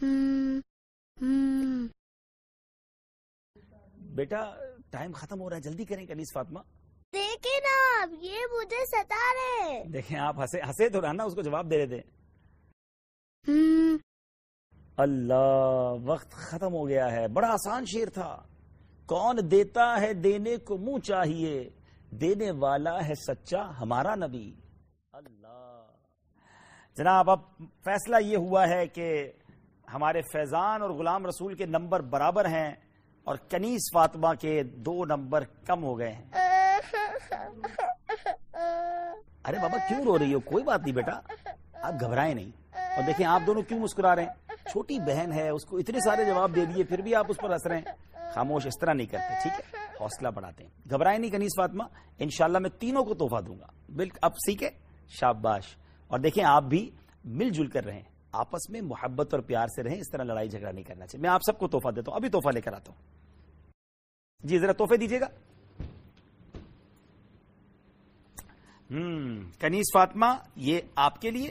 بیٹا 3.96 4.40
ٹائم 4.90 5.12
ختم 5.12 5.40
ہو 5.40 5.50
رہا 5.50 5.56
ہے 5.56 5.62
جلدی 5.62 5.84
کریں 5.84 6.06
کنیز 6.06 6.32
فاطمہ۔ 6.34 6.58
دیکھیں 7.12 7.60
نا 7.60 8.02
آپ 8.02 8.08
یہ 8.24 8.38
مجھے 8.52 8.86
ستا 8.86 9.32
رہے۔ 9.34 9.84
دیکھیں 9.92 10.18
آپ 10.18 10.40
ہنسے 10.40 10.88
تو 10.88 11.00
رہنا 11.00 11.24
اس 11.24 11.34
کو 11.34 11.42
جواب 11.42 11.70
دے 11.70 11.86
دیتے 11.86 12.16
اللہ، 14.96 15.94
وقت 16.04 16.30
ختم 16.30 16.72
ہو 16.72 16.88
گیا 16.88 17.12
ہے۔ 17.12 17.28
بڑا 17.28 17.48
آسان 17.48 17.84
شیر 17.86 18.08
تھا۔ 18.08 18.42
کون 19.06 19.36
دیتا 19.50 20.00
ہے 20.00 20.14
دینے 20.14 20.56
کو 20.56 20.78
منہ 20.78 20.98
چاہیے؟ 20.98 21.70
دینے 22.10 22.50
والا 22.50 23.06
ہے 23.08 23.14
سچا 23.14 23.80
ہمارا 23.80 24.14
نبی۔ 24.14 24.54
اللہ۔ 25.12 25.82
جناب، 26.96 27.30
اب 27.30 27.38
فیصلہ 27.58 28.16
یہ 28.20 28.36
ہوا 28.36 28.68
ہے 28.68 28.86
کہ 28.86 29.32
ہمارے 29.94 30.20
فیضان 30.20 30.82
اور 30.82 30.90
غلام 30.90 31.26
رسول 31.26 31.54
کے 31.54 31.66
نمبر 31.66 32.00
برابر 32.00 32.44
ہیں 32.44 32.74
اور 33.24 33.36
کنیز 33.48 33.80
فاطمہ 33.94 34.34
کے 34.40 34.62
دو 34.62 35.04
نمبر 35.04 35.44
کم 35.66 35.84
ہو 35.84 35.98
گئے 35.98 36.12
ہیں۔ 36.12 36.30
ارے 39.44 39.56
بابا، 39.62 39.88
کیوں 39.88 40.04
رو 40.04 40.18
رہی 40.18 40.34
ہو؟ 40.34 40.40
کوئی 40.40 40.64
بات 40.64 40.80
نہیں 40.80 40.94
بیٹا۔ 40.94 41.20
آپ 41.82 41.92
گھبرائیں 42.00 42.34
نہیں۔ 42.34 42.50
اور 42.72 43.02
دیکھیں، 43.06 43.26
آپ 43.26 43.40
دونوں 43.46 43.62
کیوں 43.62 43.80
مسکرا 43.80 44.16
رہے 44.16 44.22
ہیں؟ 44.22 44.45
چھوٹی 44.70 44.98
بہن 44.98 45.32
ہے، 45.32 45.48
اس 45.48 45.64
کو 45.64 45.76
اتنے 45.78 46.00
سارے 46.00 46.24
جواب 46.24 46.56
دے 46.56 46.64
دیے، 46.64 46.84
پھر 46.84 46.98
بھی 46.98 47.14
آپ 47.14 47.26
اس 47.28 47.36
پر 47.36 47.50
ہنس 47.50 47.66
رہے 47.66 47.78
ہیں۔ 47.78 47.84
خاموش 48.34 48.66
اس 48.66 48.78
طرح 48.80 48.92
نہیں 48.92 49.06
کرتے، 49.06 49.34
ٹھیک 49.42 49.60
ہے؟ 49.60 49.80
حوصلہ 50.00 50.28
بڑھاتے 50.28 50.64
ہیں۔ 50.64 50.70
گھبرائیں 50.90 51.18
نہیں 51.18 51.30
کنیز 51.30 51.50
فاطمہ، 51.56 51.82
انشاءاللہ 52.18 52.58
میں 52.58 52.70
تینوں 52.70 53.04
کو 53.04 53.14
تحفہ 53.14 53.42
دوں 53.42 53.58
گا۔ 53.60 53.66
بالکل 53.96 54.18
آپ 54.22 54.32
سیکھے 54.32 54.70
شاباش۔ 55.08 55.76
اور 56.06 56.18
دیکھیں، 56.18 56.44
آپ 56.44 56.62
بھی 56.62 56.90
مل 57.24 57.50
جل 57.50 57.66
کر 57.66 57.84
رہے 57.84 57.94
ہیں 57.94 58.16
آپس 58.32 58.70
میں 58.70 58.80
محبت 58.80 59.34
اور 59.34 59.42
پیار 59.42 59.66
سے 59.66 59.82
رہیں، 59.82 59.98
اس 59.98 60.10
طرح 60.12 60.22
لڑائی 60.22 60.48
جھگڑا 60.48 60.70
نہیں 60.72 60.84
کرنا 60.84 61.06
چاہیے۔ 61.06 61.22
میں 61.22 61.30
آپ 61.30 61.40
سب 61.46 61.58
کو 61.58 61.68
تحفہ 61.68 61.88
دیتا 61.88 62.10
ہوں، 62.10 62.16
ابھی 62.16 62.28
تحفہ 62.28 62.48
لے 62.54 62.60
کر 62.60 62.72
آتا 62.72 62.92
ہوں۔ 62.92 63.16
جی 64.40 64.58
ذرا 64.58 64.72
تحفے 64.72 64.96
دیجیے 64.96 65.20
گا۔ 65.20 65.26
ہوں 68.90 69.42
کنیز 69.60 69.84
فاطمہ، 69.94 70.26
یہ 70.56 70.80
آپ 70.96 71.20
کے 71.20 71.30
لیے 71.30 71.50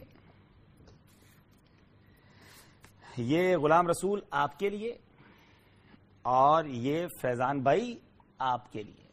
یہ 3.18 3.58
غلام 3.58 3.88
رسول 3.88 4.20
آپ 4.32 4.60
کے 4.60 4.70
لیے 4.70 4.98
اور 6.22 6.64
یہ 6.66 7.08
فیضان 7.22 7.60
بھائی 7.60 8.00
آپ 8.40 8.72
کے 8.72 8.84
لیے۔ 8.84 9.06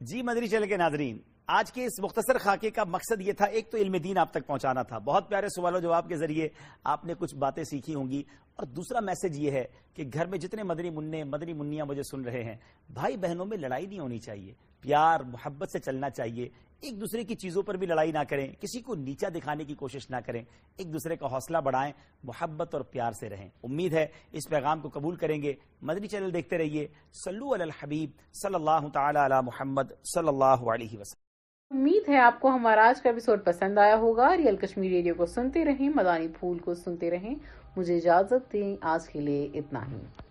جی 0.00 0.22
مدری 0.22 0.48
چلے 0.48 0.66
کے 0.66 0.76
ناظرین، 0.76 1.18
آج 1.46 1.72
کے 1.72 1.84
اس 1.84 1.98
مختصر 1.98 2.38
خاکے 2.38 2.70
کا 2.70 2.84
مقصد 2.84 3.20
یہ 3.20 3.32
تھا، 3.32 3.44
ایک 3.44 3.70
تو 3.70 3.78
علم 3.78 3.96
دین 3.96 4.18
آپ 4.18 4.30
تک 4.30 4.46
پہنچانا 4.46 4.82
تھا۔ 4.82 4.98
بہت 4.98 5.28
پیارے 5.28 5.48
سوال 5.48 5.74
و 5.74 5.80
جواب 5.80 6.08
کے 6.08 6.16
ذریعے 6.16 6.48
آپ 6.84 7.04
نے 7.04 7.14
کچھ 7.18 7.34
باتیں 7.34 7.64
سیکھی 7.64 7.94
ہوں 7.94 8.08
گی۔ 8.08 8.22
اور 8.60 8.68
دوسرا 8.68 9.00
میسج 9.00 9.38
یہ 9.38 9.50
ہے 9.50 9.64
کہ 9.94 10.04
گھر 10.14 10.26
میں 10.26 10.38
جتنے 10.38 10.62
مدنی 10.62 10.90
منع 10.90 11.22
مدنی 11.24 11.52
منیاں 11.52 11.84
مجھے 11.84 12.02
سن 12.02 12.22
رہے 12.22 12.44
ہیں، 12.44 12.56
بھائی 12.92 13.16
بہنوں 13.16 13.46
میں 13.46 13.56
لڑائی 13.56 13.86
نہیں 13.86 13.98
ہونی 13.98 14.18
چاہیے۔ 14.18 14.52
پیار، 14.80 15.20
محبت 15.20 15.70
سے 15.70 15.78
چلنا 15.78 16.10
چاہیے۔ 16.10 16.48
ایک 16.80 17.00
دوسرے 17.00 17.24
کی 17.24 17.34
چیزوں 17.34 17.62
پر 17.62 17.74
بھی 17.74 17.86
لڑائی 17.86 18.12
نہ 18.12 18.18
کریں، 18.28 18.48
کسی 18.60 18.80
کو 18.80 18.94
نیچا 18.94 19.28
دکھانے 19.28 19.64
کی 19.64 19.74
کوشش 19.74 20.10
نہ 20.10 20.16
کریں۔ 20.26 20.44
ایک 20.76 20.92
دوسرے 20.92 21.16
کا 21.16 21.26
حوصلہ 21.26 21.58
بڑھائیں، 21.58 21.92
محبت 22.24 22.74
اور 22.74 22.82
پیار 22.82 23.12
سے 23.12 23.28
رہیں۔ 23.28 23.48
امید 23.62 23.92
ہے 23.92 24.06
اس 24.32 24.48
پیغام 24.48 24.80
کو 24.80 24.88
قبول 24.88 25.16
کریں 25.16 25.42
گے۔ 25.42 25.52
مدنی 25.82 26.06
چینل 26.06 26.34
دیکھتے 26.34 26.58
رہیے۔ 26.58 26.88
سلو 27.24 27.54
علی 27.54 27.62
الحبیب 27.62 28.10
صلی 28.32 28.54
اللہ 28.54 28.88
تعالی 28.92 29.18
علی 29.24 29.34
محمد 29.44 29.82
صلی 30.14 30.28
اللہ 30.28 30.44
علیہ 30.44 30.98
وسلم۔ 30.98 31.30
امید 31.78 32.08
ہے 32.08 32.18
آپ 32.18 32.40
کو 32.40 32.48
ہمارا 32.48 32.88
آج 32.88 33.02
کا 33.02 33.08
ایپیسوڈ 33.08 33.44
پسند 33.44 33.78
آیا 33.78 33.96
ہوگا۔ 33.96 34.36
ریئل 34.36 34.56
کشمیر 34.56 34.90
ریڈیو 34.90 35.14
کو 35.14 35.26
سنتے 35.26 35.64
رہیں، 35.64 35.88
مدانی 35.88 36.28
پھول 36.28 36.58
کو 36.58 36.74
سنتے 36.74 37.10
رہیں۔ 37.10 37.34
مجھے 37.76 37.96
اجازت 37.96 38.52
دیں 38.52 38.76
آج 38.80 39.08
کے 39.08 39.20
لیے 39.20 39.48
اتنا 39.54 39.80
ہی۔ 39.90 40.29